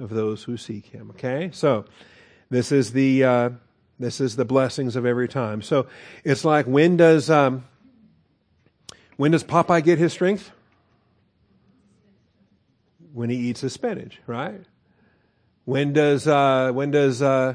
[0.00, 1.10] Of those who seek him.
[1.10, 1.50] Okay?
[1.52, 1.84] So,
[2.50, 3.50] this is the, uh,
[3.98, 5.62] this is the blessings of every time.
[5.62, 5.86] So,
[6.24, 7.64] it's like when does, um,
[9.16, 10.50] when does Popeye get his strength?
[13.12, 14.64] When he eats his spinach, right?
[15.64, 17.54] When does uh, when does uh,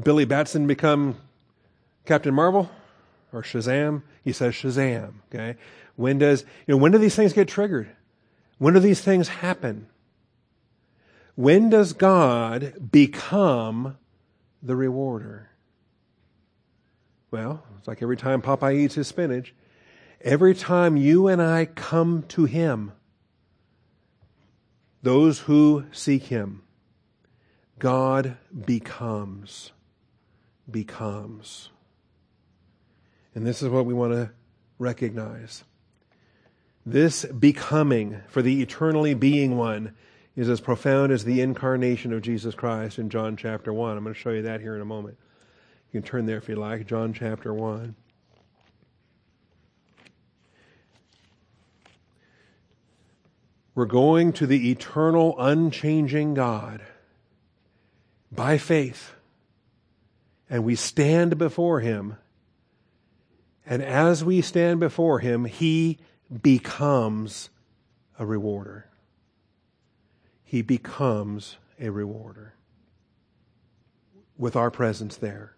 [0.00, 1.16] Billy Batson become
[2.04, 2.70] Captain Marvel
[3.32, 4.02] or Shazam?
[4.22, 5.14] He says Shazam.
[5.34, 5.56] Okay.
[5.96, 7.90] When does you know when do these things get triggered?
[8.58, 9.88] When do these things happen?
[11.34, 13.96] When does God become
[14.62, 15.49] the rewarder?
[17.30, 19.54] Well, it's like every time Popeye eats his spinach,
[20.22, 22.92] Every time you and I come to Him,
[25.02, 26.62] those who seek Him,
[27.78, 29.72] God becomes,
[30.70, 31.70] becomes.
[33.34, 34.30] And this is what we want to
[34.78, 35.64] recognize.
[36.84, 39.94] This becoming for the eternally being one
[40.36, 43.96] is as profound as the incarnation of Jesus Christ in John chapter 1.
[43.96, 45.16] I'm going to show you that here in a moment.
[45.92, 47.96] You can turn there if you like, John chapter 1.
[53.74, 56.80] We're going to the eternal, unchanging God
[58.30, 59.14] by faith.
[60.48, 62.16] And we stand before Him.
[63.66, 65.98] And as we stand before Him, He
[66.42, 67.50] becomes
[68.16, 68.86] a rewarder.
[70.44, 72.54] He becomes a rewarder
[74.38, 75.56] with our presence there.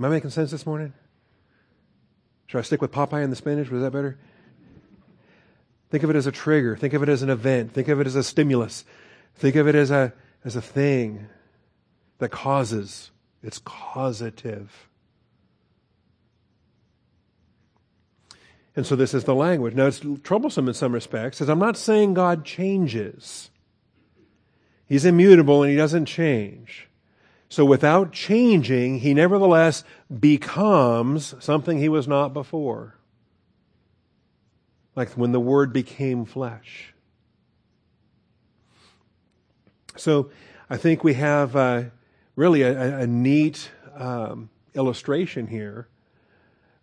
[0.00, 0.94] Am I making sense this morning?
[2.46, 3.68] Should I stick with Popeye and the spinach?
[3.68, 4.18] Was that better?
[5.90, 6.74] Think of it as a trigger.
[6.74, 7.74] Think of it as an event.
[7.74, 8.86] Think of it as a stimulus.
[9.34, 11.26] Think of it as a, as a thing
[12.16, 13.10] that causes.
[13.42, 14.88] It's causative.
[18.74, 19.74] And so this is the language.
[19.74, 23.50] Now it's troublesome in some respects, because I'm not saying God changes.
[24.86, 26.88] He's immutable and he doesn't change.
[27.50, 29.84] So without changing, he nevertheless
[30.18, 32.96] becomes something he was not before
[34.96, 36.92] like when the Word became flesh.
[39.96, 40.30] So
[40.68, 41.84] I think we have uh,
[42.36, 45.88] really a, a neat um, illustration here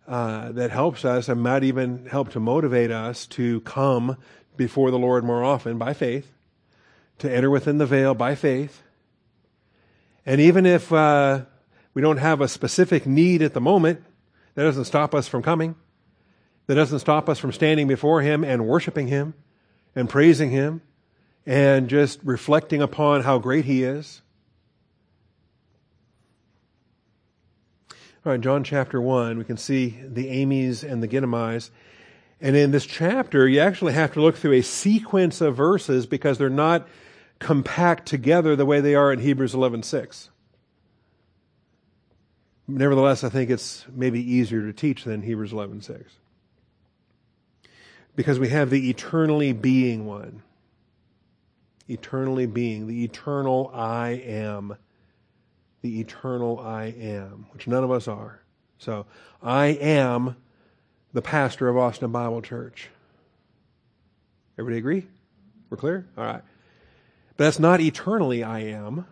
[0.06, 4.16] uh, that helps us and might even help to motivate us to come
[4.56, 6.32] before the Lord more often by faith,
[7.18, 8.82] to enter within the veil by faith.
[10.28, 11.46] And even if uh,
[11.94, 14.04] we don't have a specific need at the moment,
[14.56, 15.74] that doesn't stop us from coming.
[16.66, 19.32] That doesn't stop us from standing before Him and worshiping Him
[19.96, 20.82] and praising Him
[21.46, 24.20] and just reflecting upon how great He is.
[28.26, 31.70] All right, John chapter 1, we can see the eimis and the ginomais.
[32.38, 36.36] And in this chapter, you actually have to look through a sequence of verses because
[36.36, 36.86] they're not
[37.38, 40.30] compact together the way they are in Hebrews 11:6.
[42.66, 46.18] Nevertheless, I think it's maybe easier to teach than Hebrews 11:6.
[48.14, 50.42] Because we have the eternally being one.
[51.88, 54.76] Eternally being, the eternal I am
[55.82, 58.40] the eternal I am, which none of us are.
[58.78, 59.06] So
[59.42, 60.36] I am
[61.12, 62.90] the pastor of Austin Bible Church.
[64.58, 65.06] Everybody agree?
[65.70, 66.06] We're clear?
[66.16, 66.42] All right.
[67.38, 69.06] But that's not eternally I am.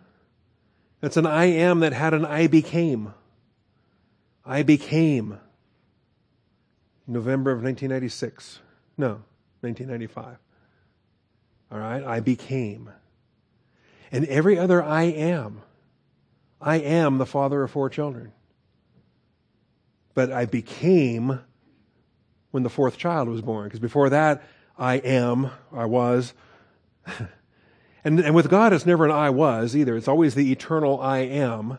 [0.99, 3.13] That's an I am that had an I became.
[4.45, 5.39] I became.
[7.07, 8.59] November of 1996.
[8.97, 9.21] No,
[9.61, 10.37] 1995.
[11.71, 12.03] All right.
[12.03, 12.91] I became.
[14.11, 15.61] And every other I am
[16.59, 18.33] I am the father of four children.
[20.15, 21.39] But I became
[22.51, 24.43] when the fourth child was born, because before that,
[24.77, 26.33] I am, I was.
[28.07, 29.97] and, and with God, it's never an I was either.
[29.97, 31.77] It's always the eternal I am,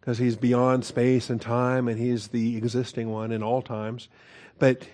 [0.00, 4.08] because He's beyond space and time, and He's the existing one in all times.
[4.58, 4.88] But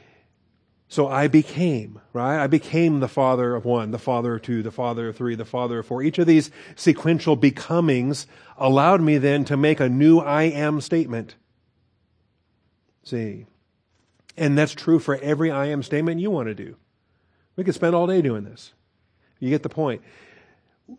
[0.89, 2.39] so I became, right?
[2.43, 5.47] I became the father of one, the father of two, the father of three, the
[5.47, 6.03] father of four.
[6.03, 8.27] Each of these sequential becomings
[8.59, 11.35] allowed me then to make a new I am statement.
[13.05, 13.47] See?
[14.37, 16.77] And that's true for every I am statement you want to do.
[17.57, 18.75] We could spend all day doing this.
[19.41, 20.03] You get the point.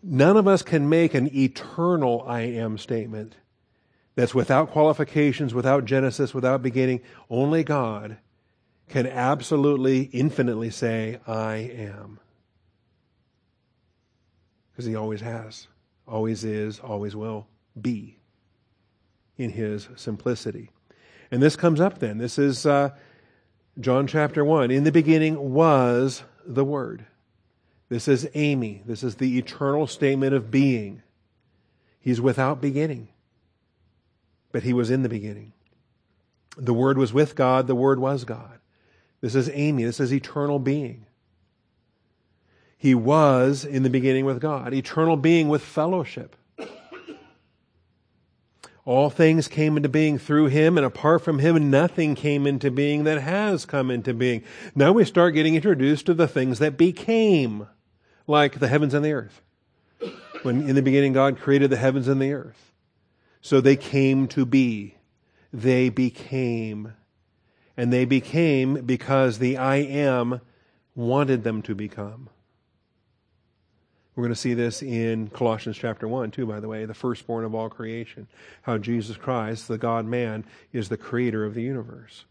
[0.02, 3.36] None of us can make an eternal I am statement
[4.14, 7.00] that's without qualifications, without Genesis, without beginning.
[7.30, 8.18] Only God
[8.88, 12.20] can absolutely, infinitely say, I am.
[14.70, 15.68] Because he always has,
[16.06, 17.46] always is, always will
[17.80, 18.18] be
[19.36, 20.70] in his simplicity.
[21.30, 22.18] And this comes up then.
[22.18, 22.90] This is uh,
[23.80, 24.70] John chapter 1.
[24.70, 27.06] In the beginning was the Word.
[27.92, 28.82] This is eimi.
[28.86, 31.02] This is the eternal statement of being.
[32.00, 33.08] He's without beginning,
[34.50, 35.52] but he was in the beginning.
[36.56, 38.60] The Word was with God, the Word was God.
[39.20, 39.84] This is eimi.
[39.84, 41.04] This is eternal being.
[42.78, 46.34] He was in the beginning with God, eternal being with fellowship.
[48.86, 53.04] All things came into being through him, and apart from him, nothing came into being
[53.04, 54.44] that has come into being.
[54.74, 57.68] Now we start getting introduced to the things that became,
[58.26, 59.40] like the heavens and the earth.
[60.42, 62.72] When in the beginning God created the heavens and the earth.
[63.40, 64.96] So they came to be.
[65.52, 66.94] They became
[67.76, 70.40] and they became because the I am
[70.94, 72.28] wanted them to become.
[74.14, 77.46] We're going to see this in Colossians chapter 1, too, by the way, the firstborn
[77.46, 78.28] of all creation.
[78.62, 82.26] How Jesus Christ, the God man, is the creator of the universe.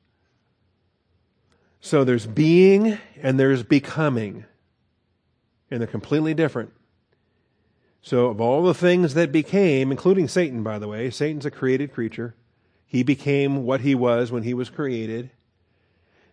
[1.79, 4.45] So there's being and there's becoming.
[5.72, 6.72] And they're completely different.
[8.03, 11.93] So, of all the things that became, including Satan, by the way, Satan's a created
[11.93, 12.36] creature.
[12.86, 15.30] He became what he was when he was created.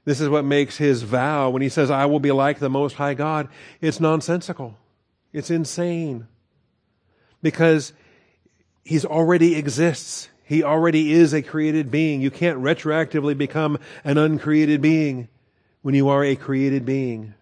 [0.05, 2.95] This is what makes his vow when he says, I will be like the Most
[2.95, 3.49] High God.
[3.81, 4.77] It's nonsensical.
[5.33, 6.27] It's insane.
[7.43, 7.93] Because
[8.83, 10.31] he's already exists.
[10.43, 12.23] He already is a created being.
[12.23, 15.29] You can't retroactively become an uncreated being
[15.83, 17.35] when you are a created being.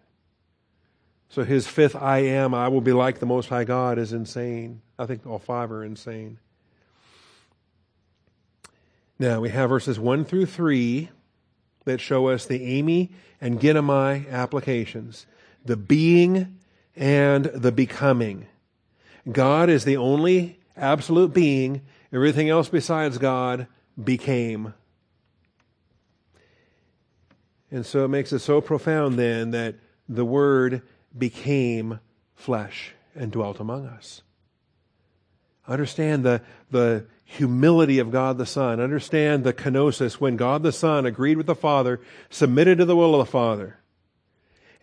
[1.29, 4.81] So his fifth I am, I will be like the Most High God, is insane.
[4.99, 6.39] I think all five are insane.
[9.19, 11.09] Now we have verses 1 through 3
[11.85, 13.11] that show us the eimi
[13.41, 15.27] and ginomai applications
[15.65, 16.59] the being
[16.95, 18.47] and the becoming.
[19.31, 23.67] God is the only absolute being, everything else besides God
[24.03, 24.75] became.
[27.71, 29.75] And so it makes it so profound then that
[30.09, 30.83] the Word
[31.19, 32.01] became
[32.35, 34.23] flesh and dwelt among us.
[35.69, 38.81] Understand the, the humility of God the Son.
[38.81, 42.01] Understand the kenosis when God the Son agreed with the Father,
[42.31, 43.79] submitted to the will of the Father,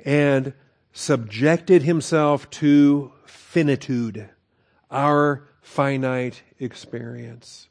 [0.04, 0.54] and
[0.92, 4.30] subjected himself to finitude,
[4.92, 7.70] our finite experience.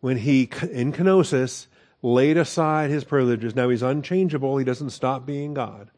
[0.00, 1.66] When he, in kenosis,
[2.02, 3.54] laid aside his privileges.
[3.54, 4.58] Now he's unchangeable.
[4.58, 5.90] He doesn't stop being God.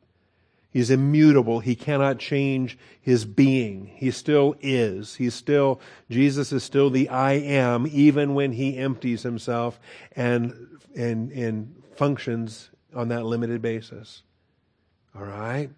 [0.77, 1.61] He's immutable.
[1.61, 3.87] He cannot change his being.
[3.95, 5.15] He still is.
[5.15, 9.81] He's still, Jesus is still the I am, even when he empties himself
[10.15, 14.23] and, and, and functions on that limited basis.
[15.15, 15.71] All right?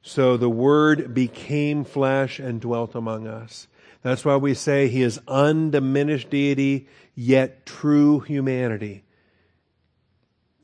[0.00, 3.68] So the Word became flesh and dwelt among us.
[4.00, 9.04] That's why we say he is undiminished deity, yet true humanity.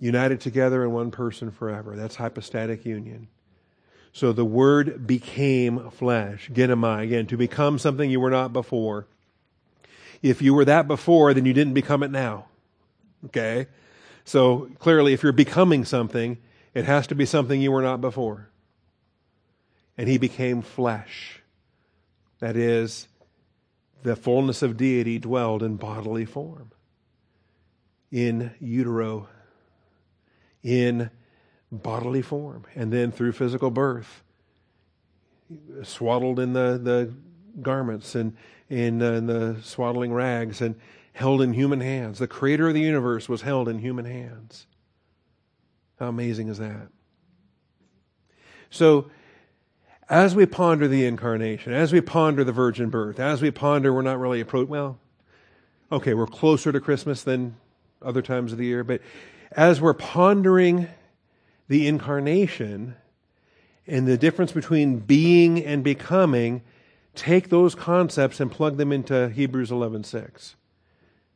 [0.01, 1.97] United together in one person forever.
[1.97, 3.29] That's hypostatic union.
[4.19, 6.51] So the Word became flesh.
[6.53, 9.07] Ginomai, again, to become something you were not before.
[10.23, 12.47] If you were that before, then you didn't become it now.
[13.27, 13.69] Okay?
[14.25, 16.39] So clearly, if you're becoming something,
[16.75, 18.49] it has to be something you were not before.
[19.97, 21.41] And he became flesh.
[22.41, 23.07] That is,
[24.03, 26.73] the fullness of deity dwelled in bodily form,
[28.11, 29.29] in utero,
[30.65, 31.11] in
[31.71, 34.23] bodily form, and then through physical birth,
[35.83, 37.13] swaddled in the, the
[37.63, 38.37] garments and
[38.69, 40.75] in, uh, the swaddling rags and
[41.13, 42.19] held in human hands.
[42.19, 44.67] The creator of the universe was held in human hands.
[45.99, 46.89] How amazing is that?
[48.71, 49.11] So,
[50.09, 54.03] as we ponder the incarnation, as we ponder the virgin birth, as we ponder, we're
[54.03, 54.69] not really approach.
[54.69, 54.99] Well,
[55.91, 57.57] okay, we're closer to Christmas than
[58.01, 59.01] other times of the year, but
[59.53, 60.89] as we're pondering
[61.69, 62.97] the incarnation
[63.87, 66.63] and the difference between being and becoming,
[67.15, 70.55] take those concepts and plug them into Hebrews 11:6.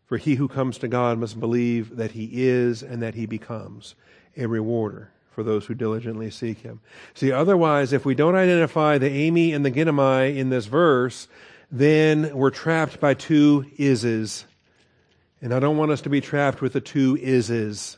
[0.04, 3.94] For he who comes to God must believe that he is and that he becomes
[4.36, 6.80] a rewarder for those who diligently seek him.
[7.14, 11.28] See, otherwise, if we don't identify the eimi and the ginomai in this verse,
[11.70, 14.44] then we're trapped by two ises.
[15.40, 17.96] And I don't want us to be trapped with the two ises.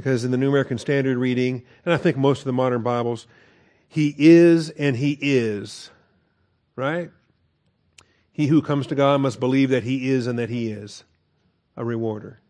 [0.00, 3.26] Because in the New American Standard reading, and I think most of the modern Bibles,
[3.86, 5.90] he is and he is.
[6.74, 7.10] Right?
[8.32, 11.04] He who comes to God must believe that he is and that he is
[11.76, 12.40] a rewarder.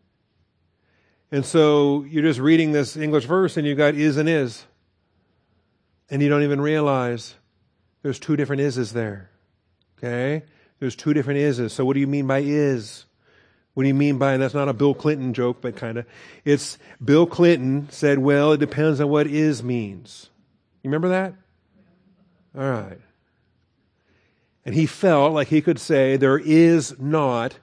[1.29, 4.65] And so you're just reading this English verse and you've got is and is.
[6.09, 7.35] And you don't even realize
[8.01, 9.29] there's two different is's there.
[9.97, 10.45] Okay?
[10.79, 11.73] There's two different is's.
[11.73, 13.07] So what do you mean by is?
[13.73, 16.05] What do you mean by, and that's not a Bill Clinton joke, but kind of,
[16.43, 20.29] it's Bill Clinton said, well, it depends on what is means.
[20.83, 21.33] You remember that?
[22.55, 22.99] All right.
[24.65, 27.57] And he felt like he could say there is not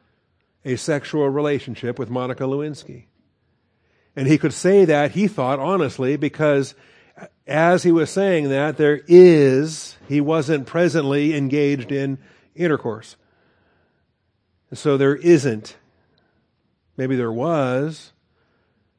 [0.64, 3.04] a sexual relationship with Monica Lewinsky.
[4.16, 6.74] And he could say that, he thought, honestly, because
[7.46, 12.18] as he was saying that, there is, he wasn't presently engaged in
[12.56, 13.16] intercourse.
[14.72, 15.76] So there isn't.
[16.98, 18.12] Maybe there was,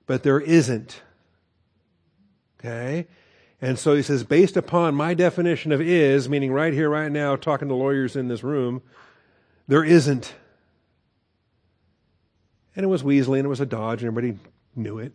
[0.08, 1.02] but there isn't.
[2.60, 3.06] Okay?
[3.62, 7.36] And so he says, based upon my definition of is, meaning right here, right now,
[7.36, 8.82] talking to lawyers in this room,
[9.68, 10.34] there isn't.
[12.74, 14.40] And it was Weasley and it was a Dodge and everybody
[14.76, 15.12] knew it.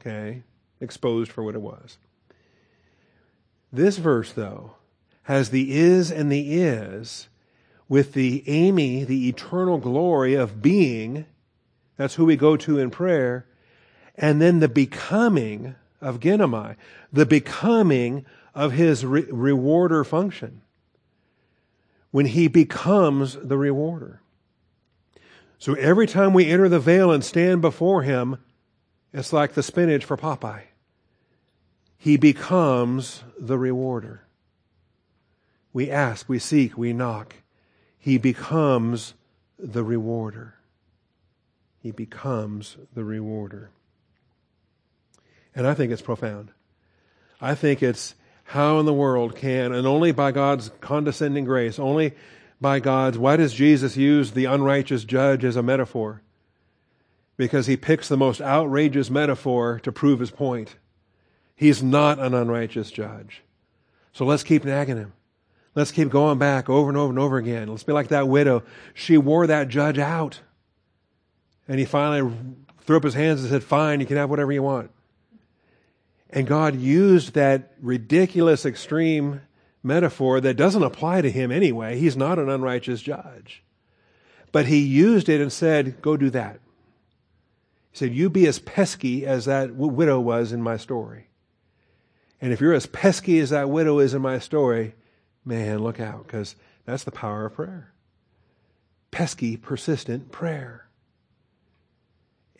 [0.00, 0.42] Okay?
[0.80, 1.96] Exposed for what it was.
[3.72, 4.72] This verse, though,
[5.22, 7.28] has the is and the is
[7.88, 11.24] with the eimi, the eternal glory of being.
[11.96, 13.46] That's who we go to in prayer.
[14.16, 16.76] And then the becoming of ginomai,
[17.12, 18.24] the becoming
[18.54, 20.62] of his re- rewarder function.
[22.10, 24.20] When he becomes the rewarder.
[25.58, 28.38] So every time we enter the veil and stand before him,
[29.12, 30.64] it's like the spinach for Popeye.
[31.96, 34.26] He becomes the rewarder.
[35.72, 37.36] We ask, we seek, we knock.
[37.98, 39.14] He becomes
[39.58, 40.54] the rewarder.
[41.84, 43.70] He becomes the rewarder.
[45.54, 46.50] And I think it's profound.
[47.40, 52.14] I think it's how in the world can, and only by God's condescending grace, only
[52.60, 56.24] by God's, why does Jesus use the unrighteous judge as a metaphor?
[57.36, 60.76] because he picks the most outrageous metaphor to prove his point.
[61.56, 63.42] He's not an unrighteous judge.
[64.12, 65.12] So let's keep nagging him.
[65.74, 67.68] Let's keep going back over and over and over again.
[67.68, 68.62] Let's be like that widow.
[68.92, 70.40] She wore that judge out.
[71.66, 72.34] And he finally
[72.82, 74.90] threw up his hands and said, Fine, you can have whatever you want.
[76.30, 79.40] And God used that ridiculous, extreme
[79.82, 81.98] metaphor that doesn't apply to him anyway.
[81.98, 83.62] He's not an unrighteous judge.
[84.50, 86.60] But he used it and said, Go do that.
[87.92, 91.28] He said, You be as pesky as that widow was in my story.
[92.40, 94.94] And if you're as pesky as that widow is in my story,
[95.44, 97.92] man, look out, because that's the power of prayer.
[99.10, 100.83] Pesky, persistent prayer.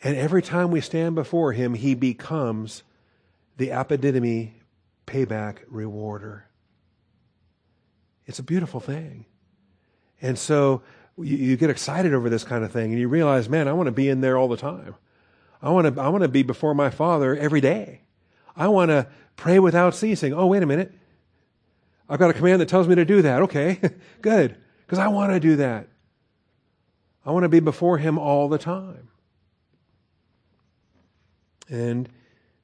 [0.03, 2.83] And every time we stand before him, he becomes
[3.57, 4.51] the apodidomi
[5.07, 6.47] payback rewarder.
[8.25, 9.25] It's a beautiful thing.
[10.21, 10.81] And so
[11.17, 13.87] you, you, get excited over this kind of thing and you realize, man, I want
[13.87, 14.95] to be in there all the time.
[15.61, 18.01] I want to, I want to be before my Father every day.
[18.55, 20.33] I want to pray without ceasing.
[20.33, 20.93] Oh, wait a minute.
[22.07, 23.43] I've got a command that tells me to do that.
[23.43, 23.79] Okay,
[24.21, 24.57] good.
[24.85, 25.87] Because I want to do that.
[27.25, 29.09] I want to be before Him all the time.
[31.69, 32.09] And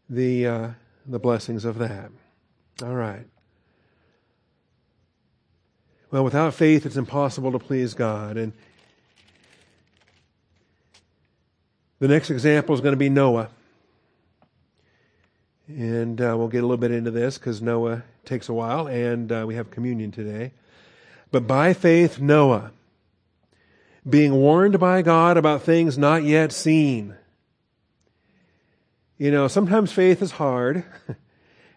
[0.09, 0.69] the, uh,
[1.05, 2.11] the blessings of that.
[2.83, 3.25] All right.
[6.11, 8.35] Well, without faith, it's impossible to please God.
[8.35, 8.51] And
[11.99, 13.49] the next example is going to be Noah.
[15.67, 19.31] And uh, we'll get a little bit into this because Noah takes a while, and
[19.31, 20.51] uh, we have communion today.
[21.31, 22.71] But by faith, Noah,
[24.07, 27.15] being warned by God about things not yet seen.
[29.21, 30.83] You know, sometimes faith is hard,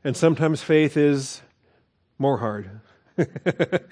[0.02, 1.42] and sometimes faith is
[2.18, 2.80] more hard.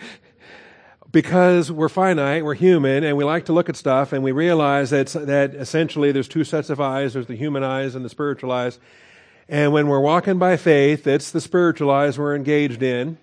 [1.13, 4.89] because we're finite, we're human, and we like to look at stuff, and we realize
[4.89, 8.51] that, that essentially there's two sets of eyes there's the human eyes and the spiritual
[8.51, 8.79] eyes.
[9.51, 13.19] And when we're walking by faith, it's the spiritual eyes we're engaged in.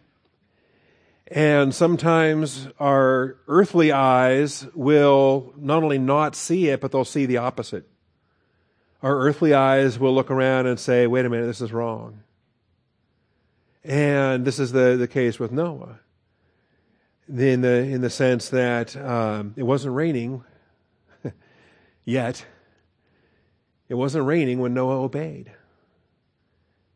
[1.26, 7.38] And sometimes our earthly eyes will not only not see it, but they'll see the
[7.38, 7.89] opposite.
[9.02, 12.22] Our earthly eyes will look around and say, wait a minute, this is wrong.
[13.84, 16.00] And this is the, the case with Noah
[17.30, 20.44] in the in the sense that um, it wasn't raining
[22.04, 22.46] yet.
[23.88, 25.52] It wasn't raining when Noah obeyed.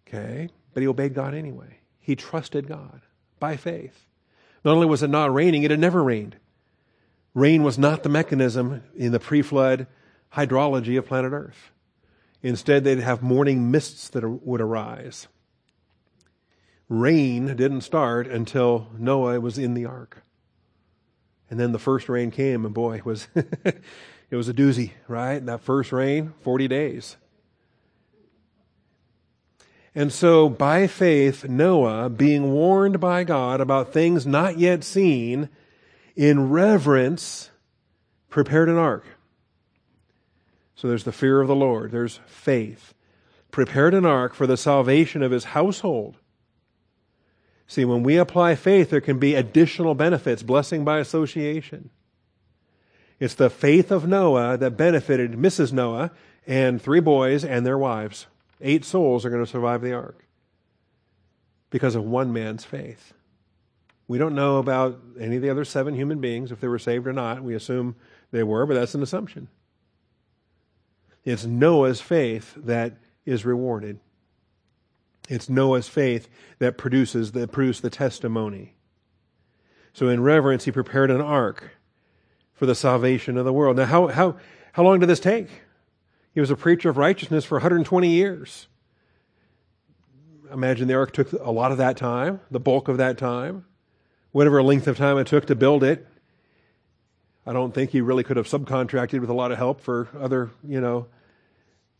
[0.08, 1.80] Okay, but he obeyed God anyway.
[2.00, 3.02] He trusted God
[3.40, 4.06] by faith.
[4.64, 6.38] Not only was it not raining, it had never rained.
[7.34, 9.88] Rain was not the mechanism in the pre-flood
[10.34, 11.72] hydrology of planet Earth.
[12.44, 15.28] Instead, they'd have morning mists that would arise.
[16.90, 20.24] Rain didn't start until Noah was in the ark.
[21.50, 25.44] And then the first rain came, and boy, it was it was a doozy, right?
[25.46, 27.18] That first rain, 40 days.
[29.96, 35.50] And so, by faith, Noah, being warned by God about things not yet seen,
[36.16, 37.52] in reverence,
[38.30, 39.06] prepared an ark.
[40.84, 42.94] So there's the fear of the Lord, there's faith.
[43.52, 46.18] Prepared an ark for the salvation of his household.
[47.68, 51.90] See, when we apply faith, there can be additional benefits, blessing by association.
[53.18, 55.72] It's the faith of Noah that benefited Mrs.
[55.72, 56.12] Noah
[56.46, 58.28] and three boys and their wives.
[58.60, 60.28] Eight souls are going to survive the ark
[61.70, 63.14] because of one man's faith.
[64.10, 67.08] We don't know about any of the other seven human beings, if they were saved
[67.08, 67.42] or not.
[67.42, 67.96] We assume
[68.32, 69.48] they were, but that's an assumption.
[71.24, 74.00] It's Noah's faith that is rewarded.
[75.30, 76.28] It's Noah's faith
[76.60, 78.76] that produces that produced the testimony.
[79.94, 81.72] So in reverence, he prepared an ark
[82.54, 83.78] for the salvation of the world.
[83.78, 84.38] Now, how, how,
[84.74, 85.48] how long did this take?
[86.34, 88.68] He was a preacher of righteousness for 120 years.
[90.52, 93.66] Imagine the ark took a lot of that time, the bulk of that time,
[94.32, 96.08] whatever length of time it took to build it.
[97.46, 100.52] I don't think he really could have subcontracted with a lot of help for other,
[100.68, 101.08] you know.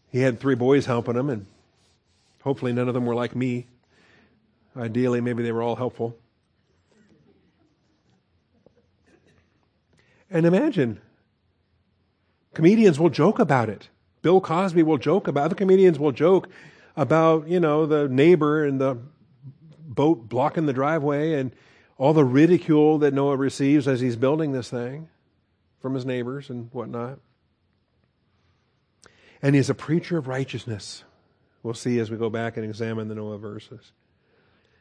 [0.10, 1.46] He had three boys helping him, and
[2.44, 3.68] Hopefully, none of them were like me.
[4.76, 6.18] Ideally, maybe they were all helpful.
[10.30, 11.00] And imagine,
[12.54, 13.88] comedians will joke about it.
[14.22, 16.50] Bill Cosby will joke about other comedians will joke
[16.98, 18.98] about, you know, the neighbor and the
[19.86, 21.56] boat blocking the driveway and
[21.98, 25.08] all the ridicule that Noah receives as he's building this thing
[25.84, 27.20] from his neighbors and whatnot.
[29.42, 31.04] And he's a preacher of righteousness.
[31.62, 33.92] We'll see as we go back and examine the Noah verses.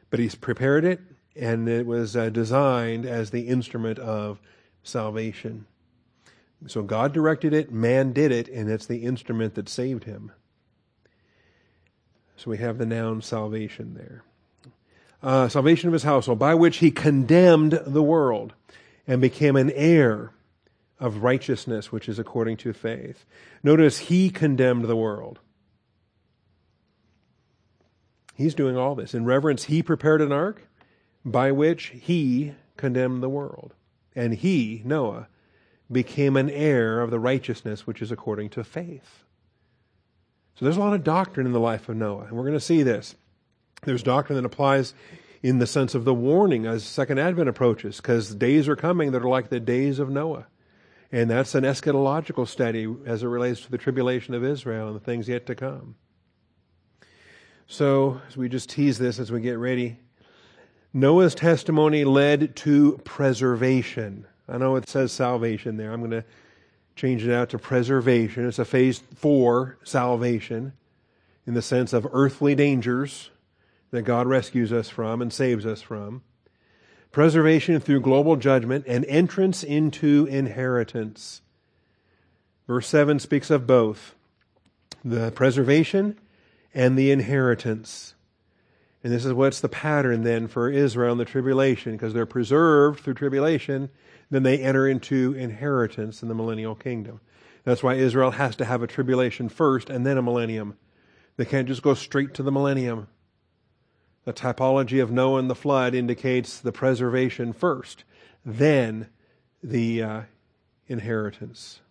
[0.09, 1.01] But he's prepared it,
[1.35, 4.39] and it was uh, designed as the instrument of
[4.81, 5.65] salvation.
[6.67, 10.31] So God directed it, man did it, and it's the instrument that saved him.
[12.37, 14.23] So we have the noun salvation there.
[15.21, 18.53] Uh, salvation of his household, by which he condemned the world
[19.05, 20.31] and became an heir
[21.03, 23.25] of righteousness, which is according to faith.
[23.61, 25.41] Notice he condemned the world.
[28.35, 29.13] He's doing all this.
[29.13, 30.65] In reverence, he prepared an ark
[31.25, 33.73] by which he condemned the world.
[34.15, 35.27] And he, Noah,
[35.91, 39.25] became an heir of the righteousness which is according to faith.
[40.55, 42.61] So there's a lot of doctrine in the life of Noah, and we're going to
[42.61, 43.15] see this.
[43.81, 44.93] There's doctrine that applies
[45.41, 49.21] in the sense of the warning as Second Advent approaches, because days are coming that
[49.21, 50.47] are like the days of Noah.
[51.13, 54.99] And that's an eschatological study as it relates to the tribulation of Israel and the
[54.99, 55.93] things yet to come.
[57.67, 59.99] So, as we just tease this as we get ready,
[60.91, 64.25] Noah's testimony led to preservation.
[64.49, 65.93] I know it says salvation there.
[65.93, 66.25] I'm going to
[66.95, 68.47] change it out to preservation.
[68.47, 70.73] It's a phase four salvation
[71.45, 73.29] in the sense of earthly dangers
[73.91, 76.23] that God rescues us from and saves us from.
[77.13, 81.41] Preservation through global judgment and entrance into inheritance.
[82.67, 84.15] Verse 7 speaks of both
[85.05, 86.19] the preservation
[86.73, 88.15] and the inheritance.
[89.03, 93.01] And this is what's the pattern then for Israel in the tribulation, because they're preserved
[93.01, 93.91] through tribulation,
[94.31, 97.19] then they enter into inheritance in the millennial kingdom.
[97.63, 100.77] That's why Israel has to have a tribulation first and then a millennium.
[101.37, 103.07] They can't just go straight to the millennium.
[104.25, 108.03] The typology of Noah and the flood indicates the preservation first,
[108.45, 109.09] then
[109.61, 110.21] the uh,
[110.87, 111.81] inheritance.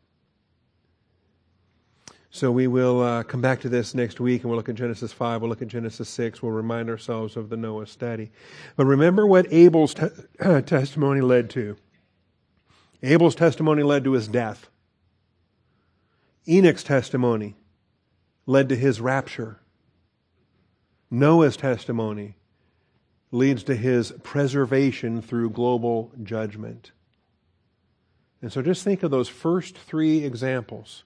[2.35, 5.12] So we will uh, come back to this next week and we'll look at Genesis
[5.12, 8.30] 5, we'll look at Genesis 6, we'll remind ourselves of the Noah study.
[8.74, 10.09] But remember what Abel's te-
[10.62, 11.76] testimony led to.
[13.03, 14.70] Abel's testimony led to his death.
[16.49, 17.57] Enoch's testimony
[18.47, 19.61] led to his rapture.
[21.12, 22.36] Noah's testimony
[23.30, 26.90] leads to his preservation through global judgment.
[28.40, 31.04] And so just think of those first three examples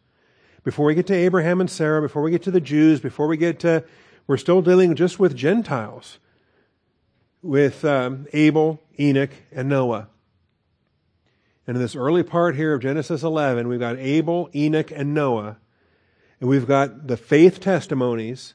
[0.66, 3.36] before we get to Abraham and Sarah, before we get to the Jews, before we
[3.36, 3.84] get to,
[4.26, 6.18] we're still dealing just with Gentiles,
[7.40, 10.08] with um, Abel, Enoch, and Noah.
[11.68, 15.58] And in this early part here of Genesis 11, we've got Abel, Enoch, and Noah.
[16.40, 18.54] And we've got the faith testimonies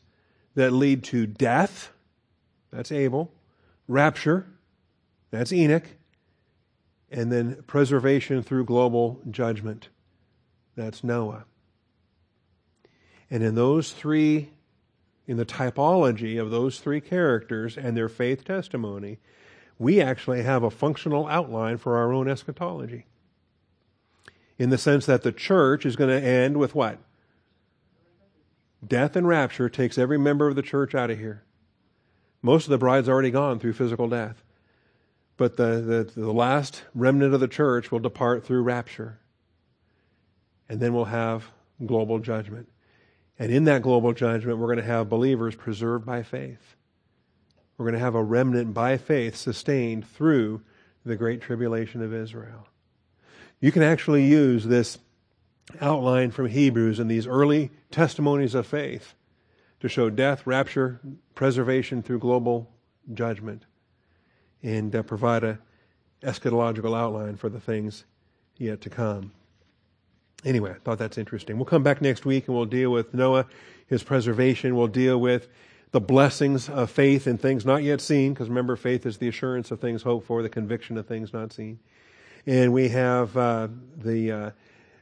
[0.56, 1.92] that lead to death.
[2.72, 3.32] That's Abel.
[3.88, 4.48] Rapture.
[5.32, 5.88] That's Enoch.
[7.10, 9.90] And then preservation through global judgment.
[10.76, 11.46] That's Noah.
[13.30, 14.50] And in those three,
[15.28, 19.20] in the typology of those three characters and their faith testimony,
[19.80, 23.06] we actually have a functional outline for our own eschatology.
[24.58, 27.00] In the sense that the church is going to end with what?
[28.86, 31.44] Death and rapture takes every member of the church out of here.
[32.42, 34.44] Most of the bride's already gone through physical death.
[35.38, 39.20] But the, the, the last remnant of the church will depart through rapture.
[40.70, 41.46] And then we'll have
[41.86, 42.70] global judgment.
[43.38, 46.76] And in that global judgment, we're going to have believers preserved by faith.
[47.78, 50.62] We're going to have a remnant by faith sustained through
[51.04, 52.68] the great tribulation of Israel.
[53.60, 55.00] You can actually use this
[55.80, 59.16] outline from Hebrews and these early testimonies of faith
[59.80, 61.00] to show death, rapture,
[61.36, 62.70] preservation through global
[63.14, 63.64] judgment,
[64.62, 65.60] and uh, provide a
[66.22, 68.06] eschatological outline for the things
[68.58, 69.32] yet to come.
[70.46, 71.58] Anyway, I thought that's interesting.
[71.58, 73.46] We'll come back next week and we'll deal with Noah,
[73.88, 74.76] his preservation.
[74.76, 75.48] We'll deal with
[75.92, 79.72] the blessings of faith in things not yet seen, because remember, faith is the assurance
[79.72, 81.80] of things hoped for, the conviction of things not seen.
[82.46, 84.52] And we have uh, the, uh,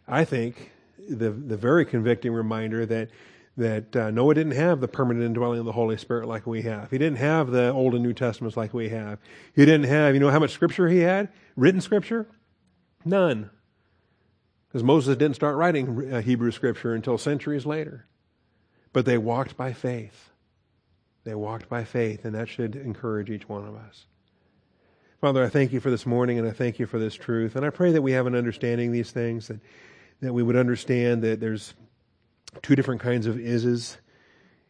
[0.10, 3.10] I think, the the very convicting reminder that
[3.58, 6.90] that uh, Noah didn't have the permanent indwelling of the Holy Spirit like we have.
[6.92, 9.20] He didn't have the Old and New Testaments like we have.
[9.54, 12.26] He didn't have, you know, how much Scripture he had, written Scripture,
[13.04, 13.50] none.
[14.68, 18.06] Because Moses didn't start writing uh, Hebrew scripture until centuries later.
[18.94, 20.30] But they walked by faith.
[21.24, 24.06] They walked by faith, and that should encourage each one of us.
[25.22, 27.56] Father, I thank you for this morning, and I thank you for this truth.
[27.56, 29.60] And I pray that we have an understanding of these things, that,
[30.22, 31.74] that we would understand that there's
[32.62, 33.98] two different kinds of ises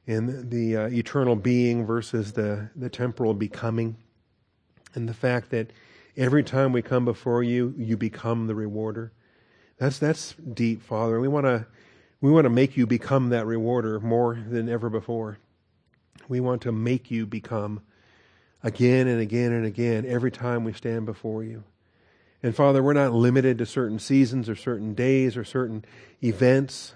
[0.05, 3.95] in the uh, eternal being versus the, the temporal becoming.
[4.95, 5.71] And the fact that
[6.17, 9.11] every time we come before you, you become the rewarder.
[9.77, 11.19] That's that's deep, Father.
[11.19, 11.65] We want to
[12.21, 15.37] we want to make you become that rewarder more than ever before.
[16.27, 17.81] We want to make you become
[18.61, 21.63] again and again and again every time we stand before you.
[22.41, 25.83] And Father, we're not limited to certain seasons or certain days or certain
[26.23, 26.95] events.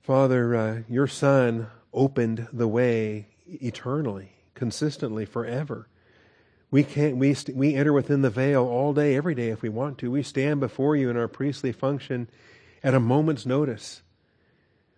[0.00, 5.88] Father, uh, your Son opened the way eternally, consistently, forever.
[6.70, 7.16] We can't.
[7.16, 10.10] We st- we enter within the veil all day, every day, if we want to.
[10.10, 12.28] We stand before you in our priestly function
[12.82, 14.02] at a moment's notice.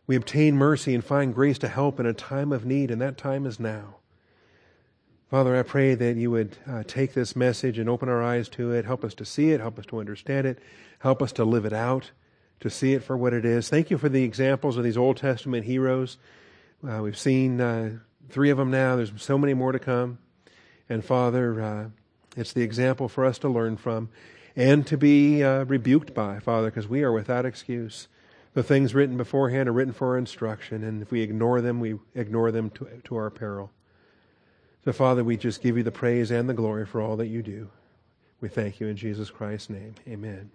[0.06, 3.18] We obtain mercy and find grace to help in a time of need, and that
[3.18, 3.96] time is now.
[5.30, 8.72] Father, I pray that you would uh, take this message and open our eyes to
[8.72, 8.86] it.
[8.86, 9.60] Help us to see it.
[9.60, 10.58] Help us to understand it.
[11.00, 12.12] Help us to live it out,
[12.60, 13.68] to see it for what it is.
[13.68, 16.16] Thank you for the examples of these Old Testament heroes.
[16.82, 17.98] Uh, we've seen uh,
[18.30, 18.96] three of them now.
[18.96, 20.16] There's so many more to come.
[20.88, 21.88] And Father, uh,
[22.34, 24.08] it's the example for us to learn from.
[24.56, 28.08] and to be uh, rebuked by, Father, because we are without excuse.
[28.54, 31.96] The things written beforehand are written for our instruction, and if we ignore them, we
[32.14, 33.70] ignore them to, to our peril.
[34.84, 37.42] So, Father, we just give you the praise and the glory for all that you
[37.42, 37.68] do.
[38.40, 39.94] We thank you in Jesus Christ's name.
[40.08, 40.50] Amen.